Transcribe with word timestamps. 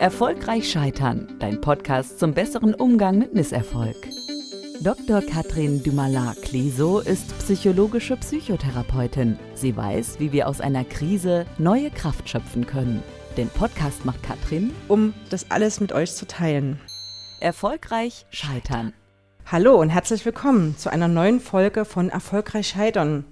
Erfolgreich 0.00 0.70
Scheitern, 0.70 1.28
dein 1.40 1.60
Podcast 1.60 2.18
zum 2.18 2.32
besseren 2.32 2.72
Umgang 2.72 3.18
mit 3.18 3.34
Misserfolg. 3.34 4.08
Dr. 4.80 5.20
Katrin 5.20 5.82
Dumalard-Cliso 5.82 7.00
ist 7.00 7.38
psychologische 7.38 8.16
Psychotherapeutin. 8.16 9.38
Sie 9.52 9.76
weiß, 9.76 10.18
wie 10.18 10.32
wir 10.32 10.48
aus 10.48 10.62
einer 10.62 10.84
Krise 10.84 11.44
neue 11.58 11.90
Kraft 11.90 12.30
schöpfen 12.30 12.64
können. 12.64 13.02
Den 13.36 13.50
Podcast 13.50 14.06
macht 14.06 14.22
Katrin, 14.22 14.72
um 14.88 15.12
das 15.28 15.50
alles 15.50 15.80
mit 15.80 15.92
euch 15.92 16.14
zu 16.14 16.26
teilen. 16.26 16.80
Erfolgreich 17.40 18.24
Scheitern. 18.30 18.94
Hallo 19.44 19.78
und 19.78 19.90
herzlich 19.90 20.24
willkommen 20.24 20.78
zu 20.78 20.90
einer 20.90 21.08
neuen 21.08 21.40
Folge 21.40 21.84
von 21.84 22.08
Erfolgreich 22.08 22.68
Scheitern. 22.68 23.26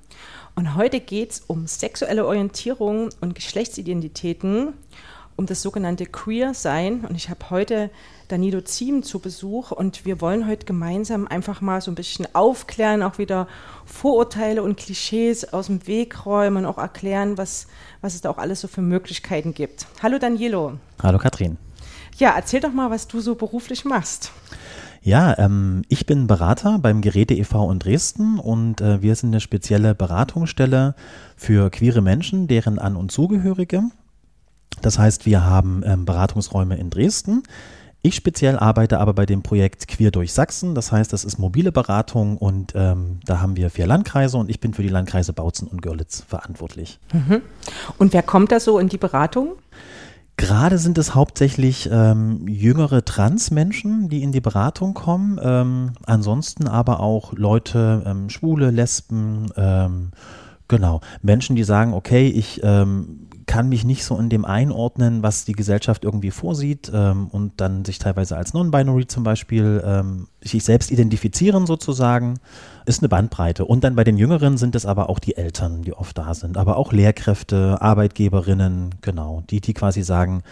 Und 0.54 0.74
heute 0.74 1.00
geht 1.00 1.30
es 1.30 1.40
um 1.40 1.66
sexuelle 1.66 2.26
Orientierung 2.26 3.08
und 3.22 3.34
Geschlechtsidentitäten 3.34 4.74
um 5.38 5.46
das 5.46 5.62
sogenannte 5.62 6.04
Queer-Sein. 6.04 7.04
Und 7.08 7.14
ich 7.14 7.30
habe 7.30 7.48
heute 7.50 7.90
Danilo 8.26 8.60
Ziem 8.60 9.04
zu 9.04 9.20
Besuch 9.20 9.70
und 9.70 10.04
wir 10.04 10.20
wollen 10.20 10.48
heute 10.48 10.66
gemeinsam 10.66 11.28
einfach 11.28 11.60
mal 11.60 11.80
so 11.80 11.92
ein 11.92 11.94
bisschen 11.94 12.26
aufklären, 12.34 13.04
auch 13.04 13.18
wieder 13.18 13.46
Vorurteile 13.86 14.64
und 14.64 14.76
Klischees 14.76 15.52
aus 15.52 15.66
dem 15.66 15.86
Weg 15.86 16.26
räumen, 16.26 16.66
auch 16.66 16.76
erklären, 16.76 17.38
was, 17.38 17.68
was 18.00 18.16
es 18.16 18.20
da 18.20 18.30
auch 18.30 18.38
alles 18.38 18.60
so 18.60 18.68
für 18.68 18.82
Möglichkeiten 18.82 19.54
gibt. 19.54 19.86
Hallo 20.02 20.18
Danilo. 20.18 20.72
Hallo 21.00 21.18
Katrin. 21.18 21.56
Ja, 22.16 22.32
erzähl 22.34 22.60
doch 22.60 22.72
mal, 22.72 22.90
was 22.90 23.06
du 23.06 23.20
so 23.20 23.36
beruflich 23.36 23.84
machst. 23.84 24.32
Ja, 25.02 25.38
ähm, 25.38 25.82
ich 25.88 26.04
bin 26.04 26.26
Berater 26.26 26.80
beim 26.80 27.00
Geräte 27.00 27.34
e.V. 27.34 27.70
in 27.70 27.78
Dresden 27.78 28.40
und 28.40 28.80
äh, 28.80 29.02
wir 29.02 29.14
sind 29.14 29.30
eine 29.30 29.40
spezielle 29.40 29.94
Beratungsstelle 29.94 30.96
für 31.36 31.70
queere 31.70 32.02
Menschen, 32.02 32.48
deren 32.48 32.80
An- 32.80 32.96
und 32.96 33.12
Zugehörige. 33.12 33.84
Das 34.82 34.98
heißt, 34.98 35.26
wir 35.26 35.44
haben 35.44 35.82
ähm, 35.84 36.04
Beratungsräume 36.04 36.76
in 36.76 36.90
Dresden. 36.90 37.42
Ich 38.00 38.14
speziell 38.14 38.56
arbeite 38.58 39.00
aber 39.00 39.12
bei 39.12 39.26
dem 39.26 39.42
Projekt 39.42 39.88
Queer 39.88 40.12
durch 40.12 40.32
Sachsen. 40.32 40.74
Das 40.74 40.92
heißt, 40.92 41.12
das 41.12 41.24
ist 41.24 41.38
mobile 41.38 41.72
Beratung 41.72 42.38
und 42.38 42.72
ähm, 42.76 43.18
da 43.26 43.40
haben 43.40 43.56
wir 43.56 43.70
vier 43.70 43.86
Landkreise 43.86 44.36
und 44.36 44.48
ich 44.48 44.60
bin 44.60 44.72
für 44.72 44.82
die 44.82 44.88
Landkreise 44.88 45.32
Bautzen 45.32 45.66
und 45.66 45.82
Görlitz 45.82 46.22
verantwortlich. 46.22 47.00
Mhm. 47.12 47.42
Und 47.98 48.12
wer 48.12 48.22
kommt 48.22 48.52
da 48.52 48.60
so 48.60 48.78
in 48.78 48.88
die 48.88 48.98
Beratung? 48.98 49.56
Gerade 50.36 50.78
sind 50.78 50.96
es 50.98 51.16
hauptsächlich 51.16 51.88
ähm, 51.90 52.46
jüngere 52.46 53.04
Transmenschen, 53.04 54.08
die 54.08 54.22
in 54.22 54.30
die 54.30 54.40
Beratung 54.40 54.94
kommen. 54.94 55.40
Ähm, 55.42 55.94
ansonsten 56.06 56.68
aber 56.68 57.00
auch 57.00 57.32
Leute, 57.32 58.04
ähm, 58.06 58.30
Schwule, 58.30 58.70
Lesben, 58.70 59.48
ähm, 59.56 60.12
genau, 60.68 61.00
Menschen, 61.22 61.56
die 61.56 61.64
sagen, 61.64 61.92
okay, 61.92 62.28
ich 62.28 62.60
ähm, 62.62 63.27
kann 63.48 63.68
mich 63.68 63.84
nicht 63.84 64.04
so 64.04 64.16
in 64.18 64.28
dem 64.28 64.44
einordnen, 64.44 65.22
was 65.24 65.46
die 65.46 65.54
Gesellschaft 65.54 66.04
irgendwie 66.04 66.30
vorsieht 66.30 66.92
ähm, 66.94 67.28
und 67.28 67.60
dann 67.60 67.84
sich 67.84 67.98
teilweise 67.98 68.36
als 68.36 68.52
Non-Binary 68.52 69.08
zum 69.08 69.24
Beispiel 69.24 69.82
ähm, 69.84 70.28
sich 70.42 70.62
selbst 70.62 70.92
identifizieren 70.92 71.66
sozusagen, 71.66 72.38
ist 72.84 73.00
eine 73.00 73.08
Bandbreite. 73.08 73.64
Und 73.64 73.82
dann 73.82 73.96
bei 73.96 74.04
den 74.04 74.18
Jüngeren 74.18 74.58
sind 74.58 74.76
es 74.76 74.84
aber 74.86 75.08
auch 75.08 75.18
die 75.18 75.36
Eltern, 75.36 75.82
die 75.82 75.94
oft 75.94 76.16
da 76.18 76.34
sind, 76.34 76.58
aber 76.58 76.76
auch 76.76 76.92
Lehrkräfte, 76.92 77.78
Arbeitgeberinnen, 77.80 78.96
genau, 79.00 79.42
die, 79.48 79.62
die 79.62 79.74
quasi 79.74 80.02
sagen, 80.02 80.42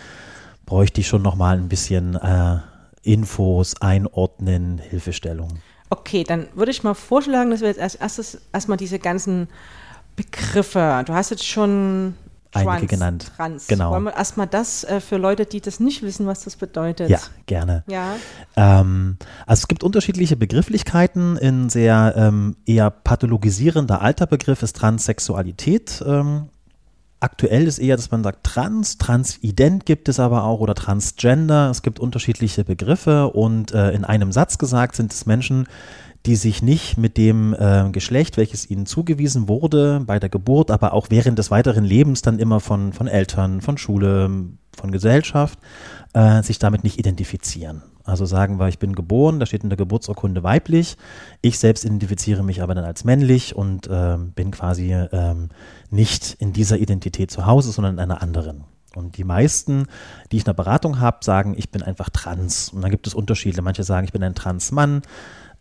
bräuchte 0.64 1.02
ich 1.02 1.06
schon 1.06 1.22
nochmal 1.22 1.58
ein 1.58 1.68
bisschen 1.68 2.16
äh, 2.16 2.56
Infos, 3.02 3.80
Einordnen, 3.80 4.78
Hilfestellung. 4.78 5.58
Okay, 5.90 6.24
dann 6.24 6.46
würde 6.54 6.72
ich 6.72 6.82
mal 6.82 6.94
vorschlagen, 6.94 7.50
dass 7.50 7.60
wir 7.60 7.68
jetzt 7.68 7.80
als 7.80 7.94
erstes 7.94 8.40
erstmal 8.54 8.78
diese 8.78 8.98
ganzen 8.98 9.48
Begriffe, 10.16 11.04
du 11.06 11.12
hast 11.12 11.30
jetzt 11.30 11.46
schon 11.46 12.14
einige 12.56 12.86
genannt. 12.86 13.32
Trans. 13.36 13.66
Genau. 13.66 13.90
Wollen 13.92 14.04
wir 14.04 14.14
erstmal 14.14 14.46
das 14.46 14.84
äh, 14.84 15.00
für 15.00 15.16
Leute, 15.16 15.46
die 15.46 15.60
das 15.60 15.80
nicht 15.80 16.02
wissen, 16.02 16.26
was 16.26 16.44
das 16.44 16.56
bedeutet? 16.56 17.10
Ja, 17.10 17.20
gerne. 17.46 17.84
Ja. 17.88 18.16
Ähm, 18.56 19.16
also 19.46 19.60
es 19.60 19.68
gibt 19.68 19.82
unterschiedliche 19.82 20.36
Begrifflichkeiten. 20.36 21.36
In 21.36 21.68
sehr 21.68 22.14
ähm, 22.16 22.56
eher 22.66 22.90
pathologisierender 22.90 24.00
alter 24.00 24.26
Begriff 24.26 24.62
ist 24.62 24.76
Transsexualität. 24.76 26.02
Ähm, 26.06 26.48
aktuell 27.20 27.66
ist 27.66 27.78
eher, 27.78 27.96
dass 27.96 28.10
man 28.10 28.22
sagt 28.22 28.44
trans, 28.44 28.98
transident 28.98 29.86
gibt 29.86 30.08
es 30.08 30.20
aber 30.20 30.44
auch 30.44 30.60
oder 30.60 30.74
transgender. 30.74 31.70
Es 31.70 31.82
gibt 31.82 31.98
unterschiedliche 31.98 32.64
Begriffe 32.64 33.28
und 33.28 33.72
äh, 33.72 33.90
in 33.92 34.04
einem 34.04 34.32
Satz 34.32 34.58
gesagt 34.58 34.96
sind 34.96 35.12
es 35.12 35.26
Menschen, 35.26 35.66
die 36.24 36.36
sich 36.36 36.62
nicht 36.62 36.96
mit 36.96 37.16
dem 37.16 37.54
äh, 37.54 37.90
Geschlecht, 37.90 38.36
welches 38.36 38.68
ihnen 38.70 38.86
zugewiesen 38.86 39.48
wurde, 39.48 40.02
bei 40.06 40.18
der 40.18 40.28
Geburt, 40.28 40.70
aber 40.70 40.92
auch 40.92 41.08
während 41.10 41.38
des 41.38 41.50
weiteren 41.50 41.84
Lebens 41.84 42.22
dann 42.22 42.38
immer 42.38 42.60
von, 42.60 42.92
von 42.92 43.06
Eltern, 43.06 43.60
von 43.60 43.78
Schule, 43.78 44.30
von 44.76 44.92
Gesellschaft, 44.92 45.58
äh, 46.14 46.42
sich 46.42 46.58
damit 46.58 46.84
nicht 46.84 46.98
identifizieren. 46.98 47.82
Also 48.04 48.24
sagen 48.24 48.58
wir, 48.58 48.68
ich 48.68 48.78
bin 48.78 48.94
geboren, 48.94 49.40
da 49.40 49.46
steht 49.46 49.64
in 49.64 49.68
der 49.68 49.76
Geburtsurkunde 49.76 50.44
weiblich, 50.44 50.96
ich 51.42 51.58
selbst 51.58 51.84
identifiziere 51.84 52.44
mich 52.44 52.62
aber 52.62 52.74
dann 52.74 52.84
als 52.84 53.02
männlich 53.04 53.56
und 53.56 53.88
äh, 53.88 54.16
bin 54.16 54.52
quasi 54.52 54.92
ähm, 54.94 55.48
nicht 55.90 56.36
in 56.38 56.52
dieser 56.52 56.78
Identität 56.78 57.32
zu 57.32 57.46
Hause, 57.46 57.72
sondern 57.72 57.94
in 57.94 58.00
einer 58.00 58.22
anderen. 58.22 58.64
Und 58.94 59.18
die 59.18 59.24
meisten, 59.24 59.88
die 60.32 60.36
ich 60.36 60.42
in 60.42 60.46
der 60.46 60.54
Beratung 60.54 61.00
habe, 61.00 61.18
sagen, 61.20 61.54
ich 61.58 61.70
bin 61.70 61.82
einfach 61.82 62.08
trans. 62.08 62.70
Und 62.70 62.80
dann 62.80 62.90
gibt 62.90 63.06
es 63.06 63.12
Unterschiede. 63.12 63.60
Manche 63.60 63.84
sagen, 63.84 64.06
ich 64.06 64.12
bin 64.12 64.22
ein 64.22 64.34
Transmann 64.34 65.02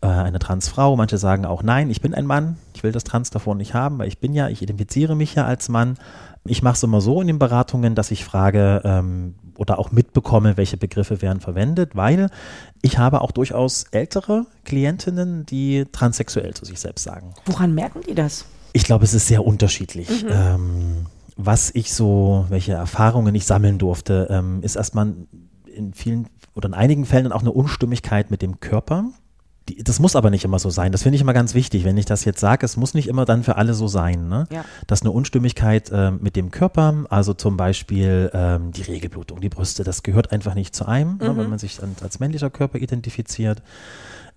äh, 0.06 0.22
eine 0.22 0.38
Transfrau. 0.38 0.96
Manche 0.96 1.18
sagen 1.18 1.44
auch, 1.44 1.62
nein, 1.62 1.90
ich 1.90 2.00
bin 2.00 2.14
ein 2.14 2.26
Mann, 2.26 2.56
ich 2.74 2.82
will 2.82 2.92
das 2.92 3.04
Trans 3.04 3.30
davon 3.30 3.56
nicht 3.56 3.74
haben, 3.74 3.98
weil 3.98 4.08
ich 4.08 4.18
bin 4.18 4.34
ja, 4.34 4.48
ich 4.48 4.62
identifiziere 4.62 5.16
mich 5.16 5.34
ja 5.34 5.44
als 5.44 5.68
Mann. 5.68 5.98
Ich 6.44 6.62
mache 6.62 6.74
es 6.74 6.82
immer 6.82 7.00
so 7.00 7.20
in 7.20 7.26
den 7.26 7.38
Beratungen, 7.38 7.94
dass 7.94 8.10
ich 8.10 8.24
frage 8.24 8.82
ähm, 8.84 9.34
oder 9.56 9.78
auch 9.78 9.90
mitbekomme, 9.90 10.56
welche 10.56 10.76
Begriffe 10.76 11.22
werden 11.22 11.40
verwendet, 11.40 11.96
weil 11.96 12.30
ich 12.82 12.98
habe 12.98 13.20
auch 13.20 13.32
durchaus 13.32 13.84
ältere 13.90 14.46
Klientinnen, 14.64 15.44
die 15.46 15.86
transsexuell 15.90 16.54
zu 16.54 16.64
sich 16.64 16.78
selbst 16.78 17.02
sagen. 17.02 17.34
Woran 17.46 17.74
merken 17.74 18.00
die 18.06 18.14
das? 18.14 18.44
Ich 18.72 18.84
glaube, 18.84 19.04
es 19.04 19.14
ist 19.14 19.26
sehr 19.26 19.44
unterschiedlich. 19.44 20.24
Mhm. 20.24 20.28
Ähm, 20.30 21.06
was 21.36 21.70
ich 21.74 21.92
so, 21.92 22.46
welche 22.48 22.72
Erfahrungen 22.72 23.34
ich 23.34 23.44
sammeln 23.44 23.78
durfte, 23.78 24.28
ähm, 24.30 24.62
ist 24.62 24.76
erstmal 24.76 25.14
in 25.66 25.92
vielen 25.92 26.28
oder 26.54 26.68
in 26.68 26.74
einigen 26.74 27.04
Fällen 27.04 27.32
auch 27.32 27.40
eine 27.40 27.52
Unstimmigkeit 27.52 28.30
mit 28.30 28.40
dem 28.40 28.60
Körper 28.60 29.10
die, 29.68 29.82
das 29.82 29.98
muss 29.98 30.16
aber 30.16 30.30
nicht 30.30 30.44
immer 30.44 30.58
so 30.58 30.70
sein. 30.70 30.92
Das 30.92 31.02
finde 31.02 31.16
ich 31.16 31.22
immer 31.22 31.32
ganz 31.32 31.54
wichtig, 31.54 31.84
wenn 31.84 31.96
ich 31.96 32.04
das 32.04 32.24
jetzt 32.24 32.40
sage. 32.40 32.64
Es 32.64 32.76
muss 32.76 32.94
nicht 32.94 33.08
immer 33.08 33.24
dann 33.24 33.42
für 33.42 33.56
alle 33.56 33.74
so 33.74 33.88
sein. 33.88 34.28
Ne? 34.28 34.46
Ja. 34.50 34.64
Dass 34.86 35.02
eine 35.02 35.10
Unstimmigkeit 35.10 35.90
äh, 35.90 36.10
mit 36.10 36.36
dem 36.36 36.50
Körper, 36.50 37.04
also 37.08 37.34
zum 37.34 37.56
Beispiel 37.56 38.30
ähm, 38.32 38.72
die 38.72 38.82
Regelblutung, 38.82 39.40
die 39.40 39.48
Brüste, 39.48 39.84
das 39.84 40.02
gehört 40.02 40.32
einfach 40.32 40.54
nicht 40.54 40.74
zu 40.74 40.86
einem, 40.86 41.12
mhm. 41.14 41.18
ne, 41.18 41.36
wenn 41.36 41.50
man 41.50 41.58
sich 41.58 41.82
als, 41.82 42.02
als 42.02 42.20
männlicher 42.20 42.50
Körper 42.50 42.78
identifiziert. 42.78 43.62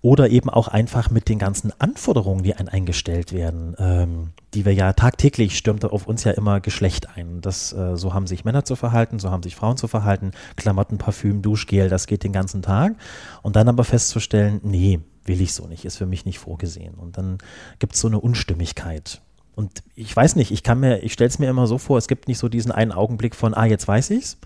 Oder 0.02 0.30
eben 0.30 0.48
auch 0.48 0.68
einfach 0.68 1.10
mit 1.10 1.28
den 1.28 1.38
ganzen 1.38 1.78
Anforderungen, 1.78 2.42
die 2.42 2.54
einen 2.54 2.68
eingestellt 2.70 3.34
werden, 3.34 3.76
ähm, 3.78 4.30
die 4.54 4.64
wir 4.64 4.72
ja 4.72 4.94
tagtäglich 4.94 5.58
stürmt 5.58 5.84
auf 5.84 6.06
uns 6.06 6.24
ja 6.24 6.32
immer 6.32 6.60
Geschlecht 6.60 7.08
ein. 7.16 7.42
Das, 7.42 7.74
äh, 7.74 7.96
so 7.96 8.14
haben 8.14 8.26
sich 8.26 8.46
Männer 8.46 8.64
zu 8.64 8.76
verhalten, 8.76 9.18
so 9.18 9.30
haben 9.30 9.42
sich 9.42 9.56
Frauen 9.56 9.76
zu 9.76 9.88
verhalten, 9.88 10.30
Klamotten, 10.56 10.96
Parfüm, 10.96 11.42
Duschgel, 11.42 11.90
das 11.90 12.06
geht 12.06 12.24
den 12.24 12.32
ganzen 12.32 12.62
Tag. 12.62 12.94
Und 13.42 13.56
dann 13.56 13.68
aber 13.68 13.84
festzustellen, 13.84 14.60
nee, 14.62 15.00
will 15.24 15.40
ich 15.40 15.54
so 15.54 15.66
nicht, 15.66 15.84
ist 15.84 15.98
für 15.98 16.06
mich 16.06 16.24
nicht 16.24 16.38
vorgesehen. 16.38 16.94
Und 16.94 17.18
dann 17.18 17.38
gibt 17.78 17.94
es 17.94 18.00
so 18.00 18.08
eine 18.08 18.20
Unstimmigkeit. 18.20 19.20
Und 19.60 19.82
ich 19.94 20.14
weiß 20.14 20.36
nicht, 20.36 20.52
ich 20.52 20.62
kann 20.62 20.80
mir, 20.80 21.02
ich 21.02 21.12
stelle 21.12 21.28
es 21.28 21.38
mir 21.38 21.50
immer 21.50 21.66
so 21.66 21.76
vor, 21.76 21.98
es 21.98 22.08
gibt 22.08 22.28
nicht 22.28 22.38
so 22.38 22.48
diesen 22.48 22.72
einen 22.72 22.92
Augenblick 22.92 23.34
von, 23.34 23.52
ah, 23.52 23.66
jetzt 23.66 23.86
weiß 23.86 24.10
ich's, 24.10 24.38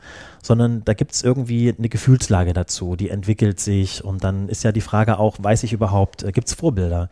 sondern 0.42 0.84
da 0.84 0.94
gibt 0.94 1.12
es 1.12 1.22
irgendwie 1.22 1.72
eine 1.76 1.88
Gefühlslage 1.88 2.52
dazu, 2.52 2.96
die 2.96 3.10
entwickelt 3.10 3.60
sich 3.60 4.02
und 4.02 4.24
dann 4.24 4.48
ist 4.48 4.64
ja 4.64 4.72
die 4.72 4.80
Frage 4.80 5.18
auch, 5.18 5.36
weiß 5.38 5.62
ich 5.62 5.72
überhaupt, 5.72 6.24
äh, 6.24 6.32
gibt 6.32 6.48
es 6.48 6.54
Vorbilder? 6.54 7.10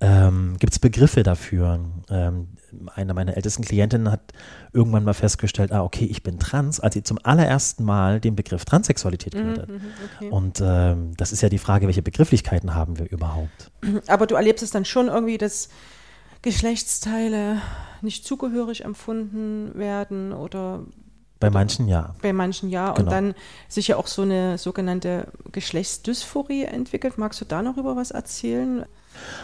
Ähm, 0.00 0.56
gibt 0.58 0.72
es 0.72 0.78
Begriffe 0.78 1.22
dafür? 1.22 1.80
Ähm, 2.08 2.48
eine 2.94 3.14
meiner 3.14 3.36
ältesten 3.36 3.64
Klientinnen 3.64 4.10
hat 4.10 4.32
irgendwann 4.72 5.04
mal 5.04 5.14
festgestellt, 5.14 5.72
ah, 5.72 5.82
okay, 5.82 6.04
ich 6.04 6.22
bin 6.22 6.38
trans, 6.38 6.80
als 6.80 6.94
sie 6.94 7.02
zum 7.02 7.18
allerersten 7.22 7.84
Mal 7.84 8.20
den 8.20 8.36
Begriff 8.36 8.64
Transsexualität 8.64 9.34
gehört 9.34 9.58
hat. 9.60 9.68
Mhm, 9.68 9.74
mhm, 9.74 9.80
okay. 10.16 10.30
Und 10.30 10.60
ähm, 10.62 11.14
das 11.16 11.32
ist 11.32 11.42
ja 11.42 11.48
die 11.48 11.58
Frage, 11.58 11.86
welche 11.86 12.02
Begrifflichkeiten 12.02 12.74
haben 12.74 12.98
wir 12.98 13.10
überhaupt? 13.10 13.70
Aber 14.06 14.26
du 14.26 14.34
erlebst 14.34 14.62
es 14.62 14.70
dann 14.70 14.84
schon 14.84 15.08
irgendwie, 15.08 15.38
dass 15.38 15.68
Geschlechtsteile 16.42 17.58
nicht 18.00 18.26
zugehörig 18.26 18.84
empfunden 18.84 19.78
werden 19.78 20.32
oder 20.32 20.80
bei 21.42 21.50
manchen 21.50 21.88
ja. 21.88 22.14
Bei 22.22 22.32
manchen 22.32 22.70
ja. 22.70 22.92
Genau. 22.92 23.00
Und 23.00 23.10
dann 23.10 23.34
sich 23.68 23.88
ja 23.88 23.96
auch 23.96 24.06
so 24.06 24.22
eine 24.22 24.58
sogenannte 24.58 25.26
Geschlechtsdysphorie 25.50 26.62
entwickelt. 26.62 27.18
Magst 27.18 27.40
du 27.40 27.44
da 27.44 27.62
noch 27.62 27.78
über 27.78 27.96
was 27.96 28.12
erzählen? 28.12 28.84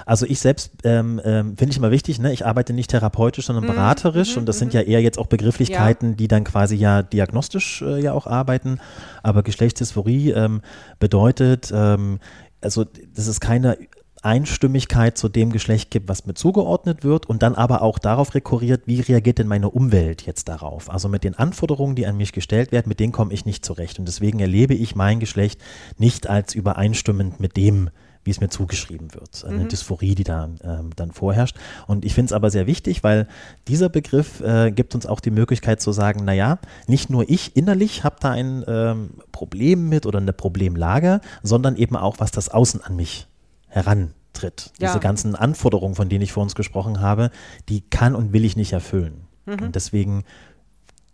Also 0.06 0.26
ich 0.26 0.40
selbst 0.40 0.72
ähm, 0.84 1.20
ähm, 1.24 1.56
finde 1.56 1.72
ich 1.72 1.78
immer 1.78 1.90
wichtig, 1.90 2.18
ne? 2.18 2.32
ich 2.32 2.46
arbeite 2.46 2.72
nicht 2.72 2.90
therapeutisch, 2.90 3.46
sondern 3.46 3.64
mhm, 3.64 3.68
beraterisch 3.68 4.34
mhm, 4.34 4.40
und 4.40 4.46
das 4.46 4.58
sind 4.58 4.74
ja 4.74 4.82
mhm. 4.82 4.88
eher 4.88 5.02
jetzt 5.02 5.18
auch 5.18 5.26
Begrifflichkeiten, 5.26 6.10
ja. 6.10 6.16
die 6.16 6.28
dann 6.28 6.44
quasi 6.44 6.76
ja 6.76 7.02
diagnostisch 7.02 7.82
äh, 7.82 8.00
ja 8.00 8.12
auch 8.12 8.26
arbeiten. 8.26 8.80
Aber 9.22 9.42
Geschlechtsdysphorie 9.42 10.30
ähm, 10.30 10.62
bedeutet, 10.98 11.70
ähm, 11.74 12.18
also 12.60 12.84
das 13.14 13.26
ist 13.26 13.40
keine 13.40 13.78
Einstimmigkeit 14.22 15.16
zu 15.16 15.28
dem 15.28 15.52
Geschlecht 15.52 15.90
gibt, 15.90 16.08
was 16.08 16.26
mir 16.26 16.34
zugeordnet 16.34 17.04
wird 17.04 17.26
und 17.26 17.42
dann 17.42 17.54
aber 17.54 17.82
auch 17.82 17.98
darauf 17.98 18.34
rekurriert, 18.34 18.82
wie 18.86 19.00
reagiert 19.00 19.38
denn 19.38 19.46
meine 19.46 19.70
Umwelt 19.70 20.26
jetzt 20.26 20.48
darauf. 20.48 20.90
Also 20.90 21.08
mit 21.08 21.24
den 21.24 21.34
Anforderungen, 21.34 21.94
die 21.94 22.06
an 22.06 22.16
mich 22.16 22.32
gestellt 22.32 22.72
werden, 22.72 22.88
mit 22.88 23.00
denen 23.00 23.12
komme 23.12 23.32
ich 23.32 23.44
nicht 23.44 23.64
zurecht. 23.64 23.98
Und 23.98 24.06
deswegen 24.06 24.40
erlebe 24.40 24.74
ich 24.74 24.96
mein 24.96 25.20
Geschlecht 25.20 25.60
nicht 25.98 26.28
als 26.28 26.54
übereinstimmend 26.54 27.40
mit 27.40 27.56
dem, 27.56 27.90
wie 28.28 28.30
es 28.30 28.42
mir 28.42 28.50
zugeschrieben 28.50 29.14
wird. 29.14 29.42
Eine 29.46 29.64
mhm. 29.64 29.68
Dysphorie, 29.68 30.14
die 30.14 30.22
da 30.22 30.50
äh, 30.60 30.84
dann 30.96 31.12
vorherrscht. 31.12 31.56
Und 31.86 32.04
ich 32.04 32.12
finde 32.12 32.26
es 32.26 32.32
aber 32.34 32.50
sehr 32.50 32.66
wichtig, 32.66 33.02
weil 33.02 33.26
dieser 33.68 33.88
Begriff 33.88 34.40
äh, 34.42 34.70
gibt 34.70 34.94
uns 34.94 35.06
auch 35.06 35.20
die 35.20 35.30
Möglichkeit 35.30 35.80
zu 35.80 35.92
sagen, 35.92 36.26
naja, 36.26 36.58
nicht 36.86 37.08
nur 37.08 37.26
ich 37.26 37.56
innerlich 37.56 38.04
habe 38.04 38.16
da 38.20 38.32
ein 38.32 38.66
ähm, 38.68 39.12
Problem 39.32 39.88
mit 39.88 40.04
oder 40.04 40.18
eine 40.18 40.34
Problemlage, 40.34 41.22
sondern 41.42 41.74
eben 41.76 41.96
auch, 41.96 42.16
was 42.18 42.30
das 42.30 42.50
Außen 42.50 42.84
an 42.84 42.96
mich 42.96 43.28
herantritt. 43.68 44.72
Ja. 44.78 44.88
Diese 44.88 45.00
ganzen 45.00 45.34
Anforderungen, 45.34 45.94
von 45.94 46.10
denen 46.10 46.20
ich 46.20 46.32
vor 46.32 46.42
uns 46.42 46.54
gesprochen 46.54 47.00
habe, 47.00 47.30
die 47.70 47.80
kann 47.80 48.14
und 48.14 48.34
will 48.34 48.44
ich 48.44 48.56
nicht 48.56 48.74
erfüllen. 48.74 49.22
Mhm. 49.46 49.62
Und 49.62 49.74
deswegen 49.74 50.24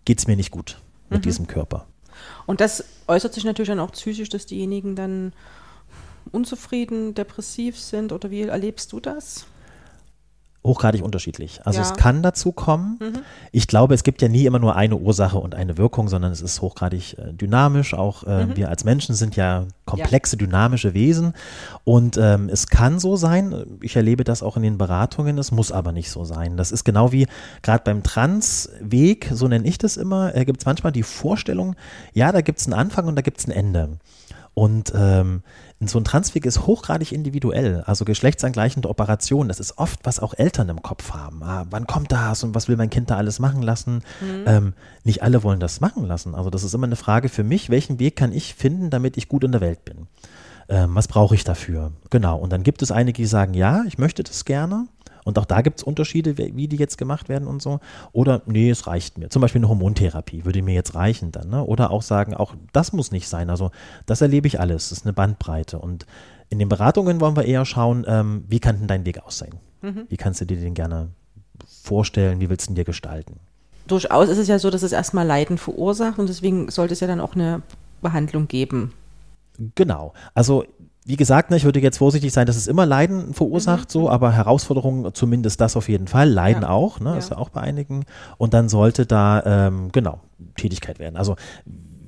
geht 0.05 0.19
es 0.19 0.27
mir 0.27 0.35
nicht 0.35 0.51
gut 0.51 0.81
mit 1.11 1.21
mhm. 1.21 1.23
diesem 1.23 1.47
Körper. 1.47 1.87
Und 2.47 2.61
das 2.61 2.83
äußert 3.07 3.35
sich 3.35 3.45
natürlich 3.45 3.69
dann 3.69 3.79
auch 3.79 3.93
psychisch, 3.93 4.31
dass 4.31 4.47
diejenigen 4.47 4.97
dann 4.97 5.33
unzufrieden, 6.35 7.15
depressiv 7.15 7.79
sind 7.79 8.13
oder 8.13 8.31
wie 8.31 8.43
erlebst 8.43 8.93
du 8.93 9.01
das? 9.01 9.47
hochgradig 10.65 11.03
unterschiedlich. 11.03 11.61
Also 11.65 11.81
ja. 11.81 11.85
es 11.85 11.95
kann 11.95 12.23
dazu 12.23 12.51
kommen. 12.51 12.99
Mhm. 13.01 13.19
Ich 13.53 13.67
glaube, 13.69 13.93
es 13.93 14.03
gibt 14.03 14.23
ja 14.23 14.29
nie 14.29 14.47
immer 14.47 14.59
nur 14.59 14.77
eine 14.77 14.97
Ursache 14.97 15.39
und 15.39 15.55
eine 15.55 15.77
Wirkung, 15.77 16.09
sondern 16.09 16.33
es 16.33 16.41
ist 16.41 16.63
hochgradig 16.63 17.19
äh, 17.19 17.35
dynamisch. 17.35 17.93
Auch 17.93 18.25
äh, 18.25 18.47
mhm. 18.47 18.57
wir 18.57 18.71
als 18.71 18.85
Menschen 18.85 19.15
sind 19.15 19.37
ja 19.37 19.67
komplexe, 19.85 20.37
ja. 20.37 20.39
dynamische 20.39 20.95
Wesen. 20.95 21.35
Und 21.85 22.17
ähm, 22.17 22.49
es 22.49 22.69
kann 22.69 22.99
so 22.99 23.17
sein, 23.17 23.79
ich 23.83 23.95
erlebe 23.95 24.25
das 24.25 24.43
auch 24.43 24.57
in 24.57 24.63
den 24.63 24.79
Beratungen, 24.79 25.37
es 25.37 25.53
muss 25.53 25.71
aber 25.71 25.93
nicht 25.93 26.11
so 26.11 26.25
sein. 26.25 26.57
Das 26.57 26.73
ist 26.73 26.85
genau 26.85 27.13
wie 27.13 27.27
gerade 27.61 27.85
beim 27.85 28.03
Transweg, 28.03 29.29
so 29.33 29.47
nenne 29.49 29.69
ich 29.69 29.77
das 29.77 29.99
immer, 29.99 30.35
äh, 30.35 30.47
gibt 30.47 30.61
es 30.61 30.67
manchmal 30.67 30.93
die 30.93 31.03
Vorstellung, 31.03 31.77
ja, 32.15 32.33
da 32.33 32.41
gibt 32.41 32.61
es 32.61 32.67
einen 32.67 32.75
Anfang 32.75 33.07
und 33.07 33.17
da 33.17 33.23
gibt 33.23 33.39
es 33.39 33.47
ein 33.47 33.51
Ende. 33.51 33.99
Und 34.55 34.93
ähm, 34.97 35.43
so 35.89 35.99
ein 35.99 36.05
Transweg 36.05 36.47
ist 36.47 36.67
hochgradig 36.67 37.13
individuell. 37.13 37.83
Also 37.87 38.05
geschlechtsangleichende 38.05 38.89
Operationen, 38.89 39.49
das 39.49 39.61
ist 39.61 39.79
oft, 39.79 40.01
was 40.05 40.21
auch 40.21 40.35
Eltern 40.35 40.69
im 40.69 40.83
Kopf 40.83 41.13
haben. 41.13 41.43
Ah, 41.43 41.67
wann 41.71 41.87
kommt 41.87 42.13
das 42.13 42.45
und 42.45 42.55
was 42.55 42.69
will 42.69 42.77
mein 42.77 42.91
Kind 42.91 43.11
da 43.11 43.17
alles 43.17 43.39
machen 43.39 43.63
lassen? 43.63 44.03
Mhm. 44.21 44.45
Ähm, 44.47 44.73
nicht 45.05 45.23
alle 45.23 45.43
wollen 45.43 45.61
das 45.61 45.81
machen 45.81 46.05
lassen. 46.05 46.35
Also 46.35 46.51
das 46.51 46.65
ist 46.65 46.75
immer 46.75 46.87
eine 46.87 46.97
Frage 46.97 47.29
für 47.29 47.45
mich, 47.45 47.71
welchen 47.71 47.99
Weg 47.99 48.17
kann 48.17 48.33
ich 48.33 48.55
finden, 48.55 48.91
damit 48.91 49.17
ich 49.17 49.29
gut 49.29 49.45
in 49.45 49.53
der 49.53 49.61
Welt 49.61 49.85
bin? 49.85 50.07
Ähm, 50.69 50.95
was 50.95 51.09
brauche 51.09 51.35
ich 51.35 51.45
dafür? 51.45 51.93
Genau. 52.11 52.39
Und 52.39 52.53
dann 52.53 52.63
gibt 52.63 52.83
es 52.83 52.91
einige, 52.91 53.23
die 53.23 53.27
sagen, 53.27 53.55
ja, 53.55 53.85
ich 53.87 53.99
möchte 53.99 54.23
das 54.23 54.45
gerne. 54.45 54.87
Und 55.25 55.39
auch 55.39 55.45
da 55.45 55.63
gibt 55.63 55.81
es 55.81 55.83
Unterschiede, 55.83 56.37
wie 56.37 56.69
die 56.69 56.77
jetzt 56.77 56.99
gemacht 56.99 57.29
werden 57.29 57.49
und 57.49 57.63
so. 57.63 57.81
Oder 58.13 58.43
nee, 58.47 58.71
es 58.71 58.87
reicht 58.87 59.19
mir. 59.19 59.31
Zum 59.31 59.43
Beispiel 59.43 59.61
eine 59.61 59.69
Hormontherapie 59.69 60.45
würde 60.45 60.63
mir 60.63 60.75
jetzt 60.75 60.95
reichen 60.95 61.33
dann. 61.33 61.49
Ne? 61.49 61.65
Oder 61.65 61.91
auch 61.91 62.03
sagen, 62.03 62.35
auch 62.35 62.55
das 62.73 62.93
muss 62.93 63.11
nicht 63.11 63.29
sein. 63.29 63.51
Also 63.51 63.71
das 64.07 64.21
erlebe 64.21 64.47
ich 64.47 64.61
alles. 64.61 64.91
Das 64.91 64.99
ist 64.99 65.07
eine 65.07 65.15
Bandbreite. 65.15 65.79
Und 65.79 66.07
in 66.51 66.59
den 66.59 66.69
Beratungen 66.69 67.21
wollen 67.21 67.37
wir 67.37 67.45
eher 67.45 67.65
schauen, 67.65 68.05
ähm, 68.07 68.45
wie 68.49 68.61
kann 68.61 68.79
denn 68.79 68.87
dein 68.87 69.07
Weg 69.07 69.25
aussehen? 69.25 69.55
Mhm. 69.83 70.07
Wie 70.09 70.17
kannst 70.17 70.41
du 70.41 70.45
dir 70.45 70.59
den 70.59 70.75
gerne 70.75 71.09
vorstellen? 71.83 72.41
Wie 72.41 72.51
willst 72.51 72.69
du 72.69 72.73
ihn 72.73 72.77
dir 72.77 72.85
gestalten? 72.85 73.41
Durchaus 73.87 74.29
ist 74.29 74.39
es 74.39 74.49
ja 74.49 74.59
so, 74.59 74.71
dass 74.71 74.83
es 74.83 74.93
erstmal 74.93 75.27
Leiden 75.27 75.59
verursacht 75.59 76.19
und 76.19 76.29
deswegen 76.29 76.71
sollte 76.71 76.95
es 76.95 77.01
ja 77.01 77.07
dann 77.07 77.21
auch 77.21 77.35
eine 77.35 77.63
Behandlung 78.01 78.49
geben. 78.49 78.93
Genau. 79.75 80.15
Also 80.35 80.65
wie 81.05 81.17
gesagt, 81.17 81.51
ne, 81.51 81.57
ich 81.57 81.65
würde 81.65 81.81
jetzt 81.81 81.99
vorsichtig 81.99 82.33
sein, 82.33 82.47
dass 82.47 82.57
es 82.57 82.67
immer 82.67 82.87
Leiden 82.87 83.35
verursacht, 83.35 83.89
mhm. 83.89 83.93
so, 83.93 84.11
aber 84.11 84.33
Herausforderungen 84.33 85.13
zumindest 85.15 85.61
das 85.61 85.77
auf 85.77 85.89
jeden 85.89 86.09
Fall. 86.09 86.31
Leiden 86.31 86.63
ja. 86.63 86.71
auch, 86.71 86.99
ne, 86.99 87.11
ja. 87.11 87.17
ist 87.17 87.31
ja 87.31 87.37
auch 87.37 87.51
bei 87.51 87.61
einigen. 87.61 88.05
Und 88.39 88.55
dann 88.55 88.69
sollte 88.71 89.05
da, 89.05 89.43
ähm, 89.45 89.93
genau, 89.93 90.21
Tätigkeit 90.57 90.99
werden. 90.99 91.17
Also 91.17 91.37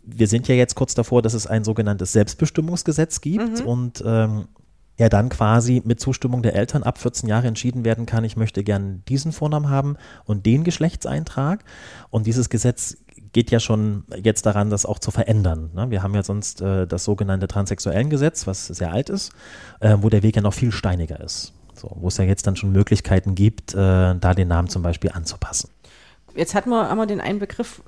wir 0.07 0.29
sind 0.29 0.49
ja 0.49 0.55
jetzt 0.55 0.77
kurz 0.77 0.95
davor, 0.95 1.21
dass 1.21 1.35
es 1.35 1.47
ein 1.47 1.65
sogenanntes 1.65 2.13
Selbstbestimmungsgesetz 2.13 3.21
gibt 3.21 3.61
mhm. 3.61 3.67
und 3.67 4.05
ähm, 4.07 4.49
ja 4.99 5.11
dann 5.11 5.29
quasi 5.29 5.83
mit 5.85 6.01
Zustimmung 6.01 6.43
der 6.43 6.55
Eltern 6.55 6.83
ab 6.83 6.97
14 6.97 7.29
Jahre 7.29 7.49
entschieden 7.49 7.85
werden 7.85 8.07
kann, 8.07 8.25
ich 8.25 8.37
möchte 8.37 8.65
gern 8.65 9.03
diesen 9.09 9.33
Vornamen 9.33 9.69
haben 9.69 9.97
und 10.25 10.47
den 10.47 10.65
Geschlechtseintrag. 10.65 11.65
Und 12.09 12.27
dieses 12.27 12.49
Gesetz 12.49 12.97
geht 13.37 13.51
ja 13.51 13.61
schon 13.61 14.05
jetzt 14.17 14.47
daran, 14.47 14.71
das 14.71 14.87
auch 14.87 14.99
zu 14.99 15.11
verändern. 15.11 15.69
Ne? 15.75 15.91
Wir 15.91 16.03
haben 16.03 16.15
ja 16.15 16.23
sonst 16.23 16.63
äh, 16.63 16.87
das 16.87 17.05
sogenannte 17.05 17.47
Transsexuellengesetz, 17.47 18.47
was 18.47 18.67
sehr 18.67 18.91
alt 18.91 19.11
ist, 19.11 19.31
äh, 19.81 19.99
wo 20.01 20.09
der 20.09 20.23
Weg 20.23 20.37
ja 20.37 20.41
noch 20.41 20.55
viel 20.55 20.73
steiniger 20.73 21.21
ist. 21.21 21.53
So, 21.75 21.95
wo 21.97 22.09
es 22.09 22.17
ja 22.17 22.25
jetzt 22.25 22.47
dann 22.47 22.57
schon 22.57 22.73
Möglichkeiten 22.73 23.35
gibt, 23.35 23.75
äh, 23.75 23.77
da 23.77 24.33
den 24.33 24.49
Namen 24.49 24.71
zum 24.71 24.81
Beispiel 24.81 25.11
anzupassen. 25.11 25.69
Jetzt 26.35 26.55
hatten 26.55 26.71
wir 26.71 26.89
einmal 26.89 27.07
den 27.07 27.21
einen 27.21 27.39
Begriff 27.39 27.83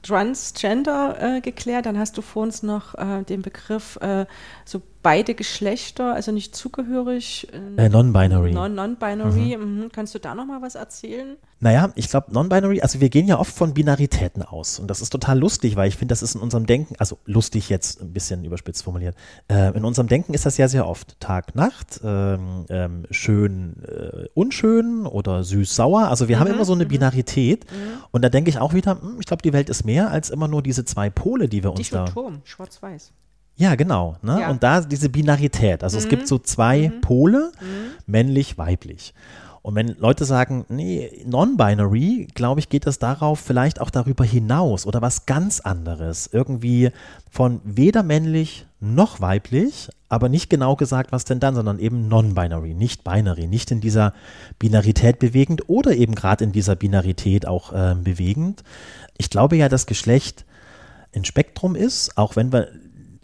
Transgender 0.00 1.16
äh, 1.20 1.40
geklärt, 1.42 1.84
dann 1.84 1.98
hast 1.98 2.16
du 2.16 2.22
vor 2.22 2.42
uns 2.42 2.62
noch 2.62 2.94
äh, 2.94 3.24
den 3.24 3.42
Begriff 3.42 3.96
äh, 3.96 4.24
so 4.64 4.80
beide 5.04 5.34
Geschlechter, 5.34 6.14
also 6.14 6.32
nicht 6.32 6.56
zugehörig. 6.56 7.46
Äh, 7.76 7.88
Non-binary. 7.88 8.52
Non-binary. 8.52 9.56
Mhm. 9.56 9.82
Mhm. 9.82 9.92
Kannst 9.92 10.14
du 10.14 10.18
da 10.18 10.34
noch 10.34 10.46
mal 10.46 10.62
was 10.62 10.74
erzählen? 10.74 11.36
Naja, 11.60 11.92
ich 11.94 12.08
glaube, 12.08 12.32
Non-binary, 12.32 12.80
also 12.80 13.00
wir 13.00 13.10
gehen 13.10 13.28
ja 13.28 13.38
oft 13.38 13.54
von 13.54 13.74
Binaritäten 13.74 14.42
aus 14.42 14.78
und 14.78 14.88
das 14.88 15.00
ist 15.00 15.10
total 15.10 15.38
lustig, 15.38 15.76
weil 15.76 15.88
ich 15.88 15.96
finde, 15.96 16.12
das 16.12 16.22
ist 16.22 16.34
in 16.34 16.40
unserem 16.40 16.66
Denken, 16.66 16.96
also 16.98 17.18
lustig 17.26 17.68
jetzt 17.68 18.00
ein 18.00 18.12
bisschen 18.12 18.44
überspitzt 18.44 18.82
formuliert, 18.82 19.14
äh, 19.48 19.76
in 19.76 19.84
unserem 19.84 20.08
Denken 20.08 20.34
ist 20.34 20.46
das 20.46 20.56
ja 20.56 20.68
sehr 20.68 20.88
oft 20.88 21.20
Tag, 21.20 21.54
Nacht, 21.54 22.00
ähm, 22.02 22.64
ähm, 22.70 23.06
schön, 23.10 23.76
äh, 23.84 24.26
unschön 24.34 25.06
oder 25.06 25.44
süß-sauer. 25.44 26.08
Also 26.08 26.28
wir 26.28 26.36
mhm. 26.36 26.40
haben 26.40 26.50
immer 26.50 26.64
so 26.64 26.72
eine 26.72 26.84
mhm. 26.86 26.88
Binarität 26.88 27.70
mhm. 27.70 28.04
und 28.10 28.22
da 28.22 28.30
denke 28.30 28.48
ich 28.48 28.58
auch 28.58 28.72
wieder, 28.72 29.00
hm, 29.00 29.18
ich 29.20 29.26
glaube, 29.26 29.42
die 29.42 29.52
Welt 29.52 29.68
ist 29.68 29.84
mehr 29.84 30.10
als 30.10 30.30
immer 30.30 30.48
nur 30.48 30.62
diese 30.62 30.84
zwei 30.86 31.10
Pole, 31.10 31.48
die 31.48 31.62
wir 31.62 31.72
uns 31.72 31.90
da. 31.90 32.06
Turm, 32.06 32.40
schwarz-weiß. 32.44 33.12
Ja, 33.56 33.74
genau. 33.76 34.16
Ne? 34.22 34.40
Ja. 34.40 34.50
Und 34.50 34.62
da 34.62 34.80
diese 34.80 35.08
Binarität. 35.08 35.82
Also 35.84 35.98
mhm. 35.98 36.02
es 36.02 36.08
gibt 36.08 36.28
so 36.28 36.38
zwei 36.38 36.88
mhm. 36.88 37.00
Pole, 37.00 37.52
mhm. 37.60 37.92
männlich, 38.06 38.58
weiblich. 38.58 39.14
Und 39.64 39.76
wenn 39.76 39.96
Leute 39.96 40.26
sagen, 40.26 40.66
nee, 40.68 41.24
non-binary, 41.24 42.28
glaube 42.34 42.60
ich, 42.60 42.68
geht 42.68 42.86
es 42.86 42.98
darauf 42.98 43.40
vielleicht 43.40 43.80
auch 43.80 43.88
darüber 43.88 44.22
hinaus 44.22 44.86
oder 44.86 45.00
was 45.00 45.24
ganz 45.24 45.60
anderes. 45.60 46.28
Irgendwie 46.30 46.90
von 47.30 47.62
weder 47.64 48.02
männlich 48.02 48.66
noch 48.80 49.22
weiblich, 49.22 49.88
aber 50.10 50.28
nicht 50.28 50.50
genau 50.50 50.76
gesagt, 50.76 51.12
was 51.12 51.24
denn 51.24 51.40
dann, 51.40 51.54
sondern 51.54 51.78
eben 51.78 52.08
non-binary, 52.08 52.74
nicht 52.74 53.04
binary, 53.04 53.46
nicht 53.46 53.70
in 53.70 53.80
dieser 53.80 54.12
Binarität 54.58 55.18
bewegend 55.18 55.66
oder 55.70 55.92
eben 55.92 56.14
gerade 56.14 56.44
in 56.44 56.52
dieser 56.52 56.76
Binarität 56.76 57.46
auch 57.46 57.72
äh, 57.72 57.94
bewegend. 57.94 58.64
Ich 59.16 59.30
glaube 59.30 59.56
ja, 59.56 59.70
dass 59.70 59.86
Geschlecht 59.86 60.44
ein 61.14 61.24
Spektrum 61.24 61.74
ist, 61.74 62.18
auch 62.18 62.36
wenn 62.36 62.52
wir 62.52 62.68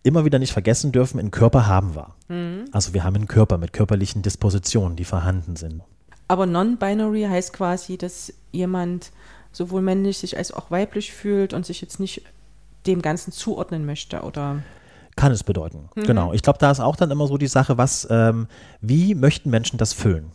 immer 0.03 0.25
wieder 0.25 0.39
nicht 0.39 0.53
vergessen 0.53 0.93
dürfen, 0.93 1.19
einen 1.19 1.31
Körper 1.31 1.67
haben 1.67 1.95
wir. 1.95 2.15
Mhm. 2.29 2.65
Also 2.73 2.95
wir 2.95 3.05
haben 3.05 3.17
einen 3.17 3.29
Körper 3.29 3.59
mit 3.59 3.73
körperlichen 3.73 4.23
Dispositionen, 4.23 4.97
die 4.97 5.05
vorhanden 5.05 5.57
sind. 5.57 5.83
Aber 6.29 6.47
non-binary 6.47 7.27
heißt 7.29 7.53
quasi, 7.53 7.99
dass 7.99 8.33
jemand 8.53 9.11
sowohl 9.53 9.83
männlich 9.83 10.19
sich 10.19 10.37
als 10.37 10.53
auch 10.53 10.71
weiblich 10.71 11.13
fühlt 11.13 11.53
und 11.53 11.67
sich 11.67 11.81
jetzt 11.81 11.99
nicht 11.99 12.23
dem 12.87 13.03
Ganzen 13.03 13.33
zuordnen 13.33 13.85
möchte, 13.85 14.23
oder? 14.23 14.63
Kann 15.17 15.33
es 15.33 15.45
bedeuten, 15.45 15.89
mhm. 15.95 16.05
genau. 16.05 16.33
Ich 16.33 16.43
glaube, 16.43 16.59
da 16.59 16.71
ist 16.71 16.81
auch 16.81 16.97
dann 16.97 17.11
immer 17.11 17.27
so 17.27 17.37
die 17.37 17.49
Sache, 17.49 17.77
was, 17.79 18.07
ähm, 18.11 18.47
wie 18.81 19.15
möchten 19.15 19.51
Menschen 19.51 19.77
das 19.77 19.93
füllen? 19.93 20.31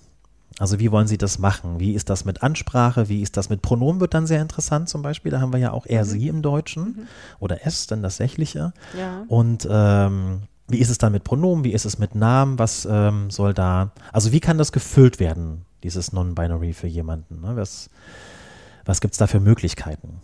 Also 0.57 0.79
wie 0.79 0.91
wollen 0.91 1.07
Sie 1.07 1.17
das 1.17 1.37
machen? 1.37 1.79
Wie 1.79 1.93
ist 1.93 2.09
das 2.09 2.23
mit 2.23 2.41
Ansprache? 2.41 3.09
Wie 3.09 3.21
ist 3.21 3.35
das 3.35 3.49
mit 3.49 3.61
Pronomen? 3.61 3.99
Wird 3.99 4.13
dann 4.13 4.25
sehr 4.25 4.41
interessant 4.41 4.87
zum 4.87 5.01
Beispiel. 5.01 5.31
Da 5.31 5.41
haben 5.41 5.51
wir 5.51 5.59
ja 5.59 5.71
auch 5.71 5.85
er, 5.85 6.03
mhm. 6.03 6.09
sie 6.09 6.27
im 6.27 6.41
Deutschen 6.41 6.83
mhm. 6.83 7.07
oder 7.39 7.65
es, 7.65 7.87
dann 7.87 8.01
das 8.01 8.17
Sächliche. 8.17 8.71
Ja. 8.97 9.23
Und 9.27 9.67
ähm, 9.69 10.43
wie 10.67 10.79
ist 10.79 10.89
es 10.89 10.97
dann 10.97 11.11
mit 11.11 11.23
Pronomen? 11.23 11.63
Wie 11.63 11.73
ist 11.73 11.85
es 11.85 11.99
mit 11.99 12.15
Namen? 12.15 12.57
Was 12.57 12.87
ähm, 12.89 13.29
soll 13.29 13.53
da, 13.53 13.91
also 14.13 14.31
wie 14.31 14.39
kann 14.39 14.57
das 14.57 14.71
gefüllt 14.71 15.19
werden, 15.19 15.65
dieses 15.83 16.13
Non-Binary 16.13 16.73
für 16.73 16.87
jemanden? 16.87 17.41
Ne? 17.41 17.55
Was, 17.55 17.89
was 18.85 19.01
gibt 19.01 19.13
es 19.13 19.17
da 19.17 19.27
für 19.27 19.41
Möglichkeiten? 19.41 20.21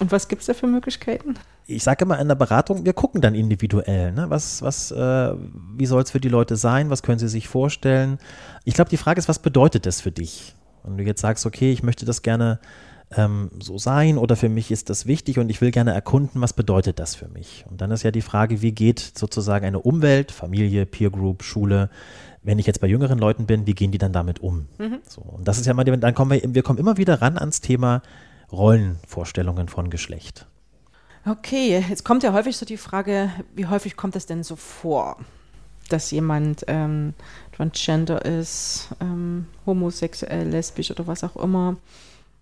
Und 0.00 0.12
was 0.12 0.28
gibt 0.28 0.40
es 0.40 0.46
da 0.46 0.54
für 0.54 0.66
Möglichkeiten? 0.66 1.34
Ich 1.66 1.82
sage 1.82 2.04
immer 2.04 2.18
in 2.18 2.28
der 2.28 2.34
Beratung, 2.34 2.84
wir 2.84 2.92
gucken 2.92 3.20
dann 3.20 3.34
individuell. 3.34 4.12
Ne? 4.12 4.26
Was, 4.28 4.60
was, 4.60 4.90
äh, 4.90 5.34
wie 5.76 5.86
soll 5.86 6.02
es 6.02 6.10
für 6.10 6.20
die 6.20 6.28
Leute 6.28 6.56
sein? 6.56 6.90
Was 6.90 7.02
können 7.02 7.18
sie 7.18 7.28
sich 7.28 7.48
vorstellen? 7.48 8.18
Ich 8.64 8.74
glaube, 8.74 8.90
die 8.90 8.96
Frage 8.96 9.18
ist, 9.18 9.28
was 9.28 9.38
bedeutet 9.38 9.86
das 9.86 10.00
für 10.00 10.10
dich? 10.10 10.54
Wenn 10.82 10.98
du 10.98 11.04
jetzt 11.04 11.22
sagst, 11.22 11.46
okay, 11.46 11.72
ich 11.72 11.82
möchte 11.82 12.04
das 12.04 12.22
gerne 12.22 12.58
ähm, 13.16 13.50
so 13.60 13.78
sein 13.78 14.18
oder 14.18 14.36
für 14.36 14.48
mich 14.48 14.70
ist 14.70 14.90
das 14.90 15.06
wichtig 15.06 15.38
und 15.38 15.48
ich 15.48 15.60
will 15.60 15.70
gerne 15.70 15.94
erkunden, 15.94 16.40
was 16.40 16.52
bedeutet 16.52 16.98
das 16.98 17.14
für 17.14 17.28
mich? 17.28 17.64
Und 17.70 17.80
dann 17.80 17.90
ist 17.90 18.02
ja 18.02 18.10
die 18.10 18.22
Frage, 18.22 18.60
wie 18.60 18.72
geht 18.72 19.12
sozusagen 19.16 19.64
eine 19.64 19.80
Umwelt, 19.80 20.32
Familie, 20.32 20.86
Peer 20.86 21.10
Group, 21.10 21.42
Schule, 21.42 21.88
wenn 22.42 22.58
ich 22.58 22.66
jetzt 22.66 22.80
bei 22.80 22.86
jüngeren 22.86 23.18
Leuten 23.18 23.46
bin, 23.46 23.66
wie 23.66 23.74
gehen 23.74 23.90
die 23.90 23.98
dann 23.98 24.12
damit 24.12 24.40
um? 24.40 24.66
Mhm. 24.78 24.98
So, 25.08 25.22
und 25.22 25.48
das 25.48 25.58
ist 25.58 25.66
ja 25.66 25.72
mal, 25.72 25.84
dann 25.84 26.14
kommen 26.14 26.30
wir, 26.30 26.54
wir 26.54 26.62
kommen 26.62 26.78
immer 26.78 26.98
wieder 26.98 27.22
ran 27.22 27.38
ans 27.38 27.60
Thema 27.60 28.02
Rollenvorstellungen 28.54 29.68
von 29.68 29.90
Geschlecht. 29.90 30.46
Okay, 31.26 31.84
jetzt 31.88 32.04
kommt 32.04 32.22
ja 32.22 32.32
häufig 32.32 32.56
so 32.56 32.66
die 32.66 32.76
Frage, 32.76 33.30
wie 33.54 33.66
häufig 33.66 33.96
kommt 33.96 34.14
das 34.14 34.26
denn 34.26 34.42
so 34.42 34.56
vor? 34.56 35.16
dass 35.88 36.10
jemand 36.10 36.64
ähm, 36.68 37.14
transgender 37.56 38.24
ist, 38.24 38.88
ähm, 39.00 39.46
homosexuell, 39.66 40.48
lesbisch 40.48 40.90
oder 40.90 41.06
was 41.06 41.24
auch 41.24 41.36
immer. 41.36 41.76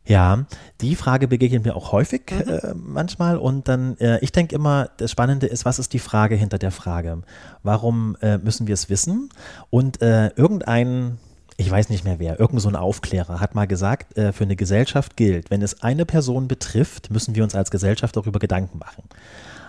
Ja, 0.05 0.47
die 0.81 0.97
Frage 0.97 1.29
begegnet 1.29 1.65
mir 1.65 1.77
auch 1.77 1.93
häufig 1.93 2.23
mhm. 2.31 2.51
äh, 2.51 2.75
manchmal 2.75 3.37
und 3.37 3.69
dann, 3.69 3.97
äh, 3.99 4.19
ich 4.19 4.33
denke 4.33 4.55
immer, 4.55 4.91
das 4.97 5.13
Spannende 5.13 5.47
ist, 5.47 5.65
was 5.65 5.79
ist 5.79 5.93
die 5.93 6.01
Frage 6.01 6.35
hinter 6.35 6.59
der 6.59 6.73
Frage? 6.73 7.23
Warum 7.63 8.17
äh, 8.21 8.39
müssen 8.39 8.67
wir 8.67 8.75
es 8.75 8.91
wissen? 8.91 9.29
Und 9.71 10.03
äh, 10.03 10.29
irgendein, 10.35 11.19
ich 11.57 11.71
weiß 11.71 11.91
nicht 11.91 12.05
mehr 12.05 12.19
wer, 12.19 12.41
irgend 12.41 12.61
so 12.61 12.69
ein 12.69 12.77
Aufklärer 12.77 13.41
hat 13.41 13.55
mal 13.55 13.67
gesagt, 13.67 14.17
äh, 14.17 14.33
für 14.33 14.45
eine 14.45 14.57
Gesellschaft 14.57 15.17
gilt, 15.17 15.51
wenn 15.51 15.63
es 15.63 15.83
eine 15.83 16.07
Person 16.07 16.49
betrifft, 16.49 17.11
müssen 17.11 17.35
wir 17.35 17.45
uns 17.45 17.55
als 17.55 17.71
Gesellschaft 17.71 18.17
darüber 18.17 18.39
Gedanken 18.39 18.79
machen. 18.79 19.05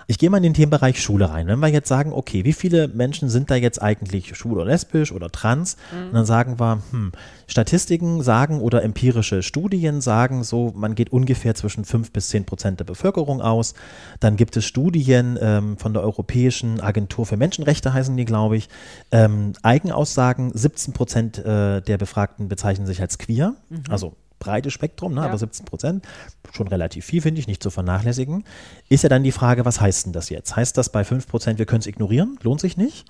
Ich 0.07 0.17
gehe 0.17 0.29
mal 0.29 0.37
in 0.37 0.43
den 0.43 0.53
Themenbereich 0.53 1.01
Schule 1.01 1.29
rein. 1.29 1.47
Wenn 1.47 1.59
wir 1.59 1.69
jetzt 1.69 1.87
sagen, 1.87 2.11
okay, 2.13 2.43
wie 2.43 2.53
viele 2.53 2.87
Menschen 2.87 3.29
sind 3.29 3.49
da 3.49 3.55
jetzt 3.55 3.81
eigentlich 3.81 4.35
schwul 4.35 4.53
oder 4.53 4.65
lesbisch 4.65 5.11
oder 5.11 5.29
trans? 5.29 5.77
Mhm. 5.91 6.07
Und 6.07 6.13
dann 6.13 6.25
sagen 6.25 6.59
wir, 6.59 6.81
hm, 6.91 7.11
Statistiken 7.47 8.21
sagen 8.21 8.61
oder 8.61 8.83
empirische 8.83 9.43
Studien 9.43 10.01
sagen 10.01 10.43
so, 10.43 10.73
man 10.75 10.95
geht 10.95 11.11
ungefähr 11.11 11.55
zwischen 11.55 11.85
5 11.85 12.11
bis 12.11 12.29
10 12.29 12.45
Prozent 12.45 12.79
der 12.79 12.85
Bevölkerung 12.85 13.41
aus. 13.41 13.73
Dann 14.19 14.35
gibt 14.35 14.57
es 14.57 14.65
Studien 14.65 15.37
ähm, 15.41 15.77
von 15.77 15.93
der 15.93 16.03
Europäischen 16.03 16.81
Agentur 16.81 17.25
für 17.25 17.37
Menschenrechte, 17.37 17.93
heißen 17.93 18.15
die, 18.17 18.25
glaube 18.25 18.57
ich. 18.57 18.69
Ähm, 19.11 19.53
Eigenaussagen, 19.61 20.51
17 20.53 20.93
Prozent 20.93 21.37
äh, 21.39 21.81
der 21.81 21.97
Befragten 21.97 22.47
bezeichnen 22.47 22.87
sich 22.87 23.01
als 23.01 23.17
queer. 23.17 23.55
Mhm. 23.69 23.83
Also 23.89 24.15
breites 24.39 24.73
Spektrum, 24.73 25.13
ne? 25.13 25.21
Ja. 25.21 25.27
aber 25.27 25.37
17 25.37 25.65
Prozent, 25.65 26.05
schon 26.51 26.67
relativ 26.67 27.05
viel, 27.05 27.21
finde 27.21 27.39
ich, 27.39 27.47
nicht 27.47 27.63
zu 27.63 27.69
vernachlässigen. 27.69 28.43
Ist 28.89 29.03
ja 29.03 29.09
dann 29.09 29.23
die 29.23 29.31
Frage, 29.31 29.65
was 29.65 29.81
heißt 29.81 30.07
denn 30.07 30.13
das 30.13 30.29
jetzt? 30.29 30.55
Heißt 30.55 30.77
das 30.77 30.89
bei 30.89 31.03
5 31.03 31.27
Prozent, 31.27 31.59
wir 31.59 31.65
können 31.65 31.81
es 31.81 31.87
ignorieren, 31.87 32.37
lohnt 32.43 32.59
sich 32.59 32.77
nicht? 32.77 33.05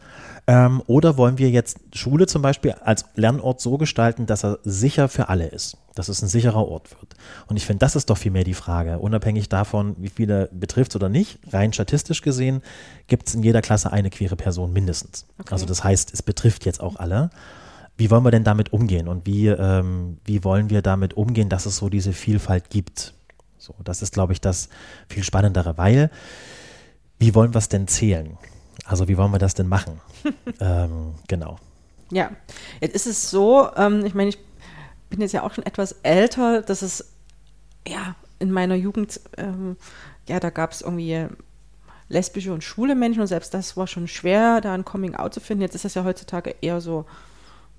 Ähm, 0.46 0.82
oder 0.88 1.18
wollen 1.18 1.38
wir 1.38 1.50
jetzt 1.50 1.80
Schule 1.94 2.27
zum 2.27 2.42
Beispiel 2.42 2.74
als 2.84 3.06
Lernort 3.15 3.62
so 3.62 3.77
gestalten, 3.77 4.25
dass 4.25 4.44
er 4.44 4.60
sicher 4.63 5.10
für 5.10 5.30
alle 5.30 5.48
ist? 5.48 5.77
Dass 5.96 6.10
es 6.10 6.22
ein 6.22 6.27
sicherer 6.27 6.68
Ort 6.68 6.92
wird. 6.92 7.15
Und 7.48 7.58
ich 7.58 7.65
finde, 7.65 7.80
das 7.80 7.96
ist 7.96 8.10
doch 8.10 8.18
vielmehr 8.18 8.44
die 8.44 8.53
Frage. 8.53 9.00
Unabhängig 9.00 9.48
davon, 9.50 9.96
wie 10.00 10.10
viele 10.10 10.50
betrifft 10.51 10.96
oder 10.96 11.10
nicht, 11.10 11.39
rein 11.51 11.72
statistisch 11.72 12.22
gesehen, 12.22 12.62
gibt 13.08 13.27
es 13.27 13.36
in 13.36 13.44
jeder 13.44 13.62
Klasse 13.62 13.92
eine 13.92 14.10
queere 14.10 14.36
Person 14.36 14.74
mindestens. 14.74 15.25
Okay. 15.39 15.53
Also 15.53 15.65
das 15.65 15.84
heißt, 15.84 16.13
es 16.13 16.22
betrifft 16.22 16.65
jetzt 16.65 16.82
auch 16.82 16.98
alle. 16.98 17.30
Wie 17.98 18.10
wollen 18.10 18.24
wir 18.24 18.32
denn 18.32 18.44
damit 18.44 18.74
umgehen 18.74 19.08
und 19.08 19.26
wie, 19.26 19.48
ähm, 19.48 20.18
wie 20.26 20.44
wollen 20.44 20.70
wir 20.70 20.82
damit 20.82 21.16
umgehen, 21.16 21.50
dass 21.50 21.66
es 21.66 21.78
so 21.78 21.90
diese 21.90 22.14
Vielfalt 22.14 22.70
gibt? 22.70 23.14
So, 23.58 23.76
das 23.84 24.02
ist, 24.02 24.14
glaube 24.14 24.34
ich, 24.34 24.42
das 24.42 24.70
viel 25.08 25.24
Spannendere, 25.24 25.78
weil 25.78 26.10
wie 27.20 27.36
wollen 27.36 27.54
wir 27.54 27.60
es 27.60 27.70
denn 27.70 27.88
zählen? 27.88 28.38
Also 28.86 29.08
wie 29.08 29.18
wollen 29.18 29.32
wir 29.32 29.40
das 29.40 29.54
denn 29.54 29.68
machen? 29.68 30.02
ähm, 30.60 31.16
genau. 31.28 31.58
Ja, 32.12 32.32
jetzt 32.82 32.96
ist 32.96 33.06
es 33.06 33.30
so, 33.30 33.70
ähm, 33.76 34.06
ich 34.06 34.14
meine, 34.14 34.30
ich 34.30 34.40
bin 35.10 35.22
jetzt 35.22 35.32
ja 35.32 35.44
auch 35.44 35.54
schon 35.54 35.66
etwas 35.66 35.94
älter, 36.04 36.62
dass 36.62 36.82
es 36.82 37.14
ja 37.88 38.16
in 38.40 38.52
meiner 38.52 38.76
Jugend, 38.76 39.22
ähm, 39.38 39.78
ja, 40.28 40.40
da 40.40 40.50
gab 40.50 40.72
es 40.72 40.82
irgendwie 40.82 41.28
lesbische 42.10 42.54
und 42.54 42.64
schwule 42.64 42.96
Menschen 42.96 43.22
und 43.22 43.28
selbst 43.28 43.54
das 43.54 43.78
war 43.78 43.88
schon 43.88 44.08
schwer, 44.08 44.62
da 44.62 44.74
ein 44.74 44.84
Coming 44.84 45.16
Out 45.16 45.34
zu 45.34 45.40
finden. 45.40 45.62
Jetzt 45.62 45.76
ist 45.76 45.86
das 45.86 45.94
ja 45.94 46.04
heutzutage 46.04 46.56
eher 46.62 46.82
so 46.82 47.06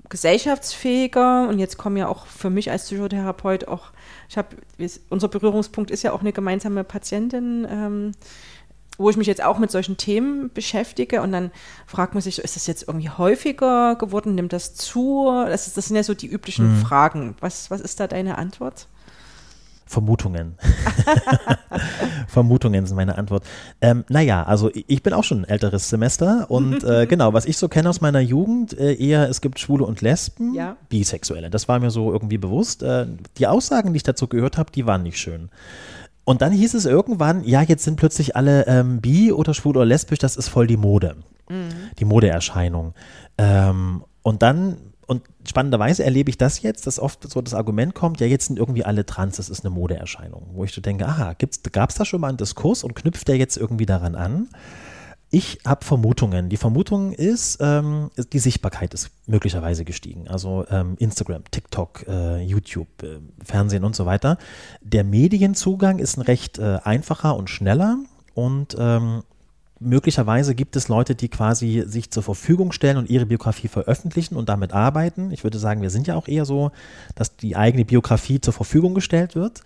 gesellschaftsfähiger 0.08 1.48
und 1.48 1.58
jetzt 1.58 1.78
kommen 1.78 1.96
ja 1.96 2.08
auch 2.08 2.26
für 2.26 2.50
mich 2.50 2.70
als 2.70 2.84
Psychotherapeut 2.84 3.68
auch, 3.68 3.92
ich 4.28 4.36
habe, 4.36 4.56
unser 5.08 5.28
Berührungspunkt 5.28 5.90
ist 5.90 6.02
ja 6.02 6.12
auch 6.12 6.20
eine 6.20 6.32
gemeinsame 6.32 6.84
Patientin, 6.84 7.66
ähm, 7.68 8.12
wo 8.96 9.10
ich 9.10 9.16
mich 9.16 9.26
jetzt 9.26 9.42
auch 9.42 9.58
mit 9.58 9.70
solchen 9.70 9.96
Themen 9.96 10.50
beschäftige 10.52 11.20
und 11.22 11.32
dann 11.32 11.50
fragt 11.86 12.14
man 12.14 12.22
sich, 12.22 12.38
ist 12.38 12.54
das 12.54 12.66
jetzt 12.66 12.86
irgendwie 12.86 13.10
häufiger 13.10 13.96
geworden, 13.96 14.34
nimmt 14.34 14.52
das 14.52 14.74
zu? 14.74 15.30
Das, 15.46 15.66
ist, 15.66 15.76
das 15.76 15.86
sind 15.86 15.96
ja 15.96 16.04
so 16.04 16.14
die 16.14 16.28
üblichen 16.28 16.78
mhm. 16.78 16.80
Fragen. 16.82 17.36
Was, 17.40 17.70
was 17.70 17.80
ist 17.80 17.98
da 17.98 18.06
deine 18.06 18.38
Antwort? 18.38 18.86
Vermutungen. 19.86 20.56
Vermutungen 22.28 22.86
sind 22.86 22.96
meine 22.96 23.18
Antwort. 23.18 23.44
Ähm, 23.80 24.04
naja, 24.08 24.42
also 24.42 24.70
ich 24.72 25.02
bin 25.02 25.12
auch 25.12 25.24
schon 25.24 25.42
ein 25.42 25.44
älteres 25.44 25.88
Semester 25.88 26.50
und 26.50 26.82
äh, 26.84 27.06
genau, 27.06 27.32
was 27.32 27.44
ich 27.44 27.56
so 27.56 27.68
kenne 27.68 27.88
aus 27.88 28.00
meiner 28.00 28.20
Jugend, 28.20 28.78
äh, 28.78 28.94
eher 28.94 29.28
es 29.28 29.40
gibt 29.40 29.58
Schwule 29.58 29.84
und 29.84 30.00
Lesben, 30.00 30.54
ja. 30.54 30.76
Bisexuelle. 30.88 31.50
Das 31.50 31.68
war 31.68 31.78
mir 31.78 31.90
so 31.90 32.12
irgendwie 32.12 32.38
bewusst. 32.38 32.82
Äh, 32.82 33.06
die 33.38 33.46
Aussagen, 33.46 33.92
die 33.92 33.98
ich 33.98 34.02
dazu 34.02 34.26
gehört 34.26 34.58
habe, 34.58 34.72
die 34.72 34.86
waren 34.86 35.02
nicht 35.02 35.18
schön. 35.18 35.50
Und 36.24 36.40
dann 36.40 36.52
hieß 36.52 36.74
es 36.74 36.86
irgendwann, 36.86 37.44
ja, 37.44 37.62
jetzt 37.62 37.84
sind 37.84 37.96
plötzlich 37.96 38.34
alle 38.34 38.66
ähm, 38.66 39.00
bi 39.00 39.30
oder 39.30 39.52
schwul 39.52 39.76
oder 39.76 39.84
lesbisch, 39.84 40.18
das 40.18 40.36
ist 40.36 40.48
voll 40.48 40.66
die 40.66 40.78
Mode. 40.78 41.16
Mhm. 41.50 41.68
Die 41.98 42.06
Modeerscheinung. 42.06 42.94
Ähm, 43.36 44.04
und 44.22 44.42
dann 44.42 44.78
und 45.06 45.22
spannenderweise 45.46 46.04
erlebe 46.04 46.30
ich 46.30 46.38
das 46.38 46.62
jetzt, 46.62 46.86
dass 46.86 46.98
oft 46.98 47.30
so 47.30 47.40
das 47.42 47.54
Argument 47.54 47.94
kommt, 47.94 48.20
ja, 48.20 48.26
jetzt 48.26 48.46
sind 48.46 48.58
irgendwie 48.58 48.84
alle 48.84 49.06
trans, 49.06 49.36
das 49.36 49.48
ist 49.48 49.64
eine 49.64 49.74
Modeerscheinung. 49.74 50.50
Wo 50.52 50.64
ich 50.64 50.72
so 50.72 50.80
denke, 50.80 51.06
aha, 51.06 51.34
gab 51.72 51.90
es 51.90 51.96
da 51.96 52.04
schon 52.04 52.20
mal 52.20 52.28
einen 52.28 52.36
Diskurs 52.36 52.84
und 52.84 52.94
knüpft 52.94 53.28
der 53.28 53.36
jetzt 53.36 53.56
irgendwie 53.56 53.86
daran 53.86 54.14
an? 54.14 54.48
Ich 55.30 55.58
habe 55.66 55.84
Vermutungen. 55.84 56.48
Die 56.48 56.56
Vermutung 56.56 57.10
ist, 57.12 57.58
ähm, 57.60 58.10
die 58.32 58.38
Sichtbarkeit 58.38 58.94
ist 58.94 59.10
möglicherweise 59.26 59.84
gestiegen. 59.84 60.28
Also 60.28 60.64
ähm, 60.70 60.94
Instagram, 61.00 61.42
TikTok, 61.50 62.06
äh, 62.06 62.40
YouTube, 62.42 63.02
äh, 63.02 63.18
Fernsehen 63.42 63.82
und 63.82 63.96
so 63.96 64.06
weiter. 64.06 64.38
Der 64.80 65.02
Medienzugang 65.02 65.98
ist 65.98 66.18
ein 66.18 66.20
recht 66.20 66.58
äh, 66.60 66.78
einfacher 66.84 67.34
und 67.34 67.50
schneller 67.50 67.98
und 68.34 68.76
ähm, 68.78 69.24
möglicherweise 69.84 70.54
gibt 70.54 70.76
es 70.76 70.88
Leute, 70.88 71.14
die 71.14 71.28
quasi 71.28 71.84
sich 71.86 72.10
zur 72.10 72.22
Verfügung 72.22 72.72
stellen 72.72 72.96
und 72.96 73.10
ihre 73.10 73.26
Biografie 73.26 73.68
veröffentlichen 73.68 74.36
und 74.36 74.48
damit 74.48 74.72
arbeiten. 74.72 75.30
Ich 75.30 75.44
würde 75.44 75.58
sagen, 75.58 75.82
wir 75.82 75.90
sind 75.90 76.06
ja 76.06 76.16
auch 76.16 76.26
eher 76.26 76.44
so, 76.44 76.72
dass 77.14 77.36
die 77.36 77.56
eigene 77.56 77.84
Biografie 77.84 78.40
zur 78.40 78.52
Verfügung 78.52 78.94
gestellt 78.94 79.34
wird 79.36 79.62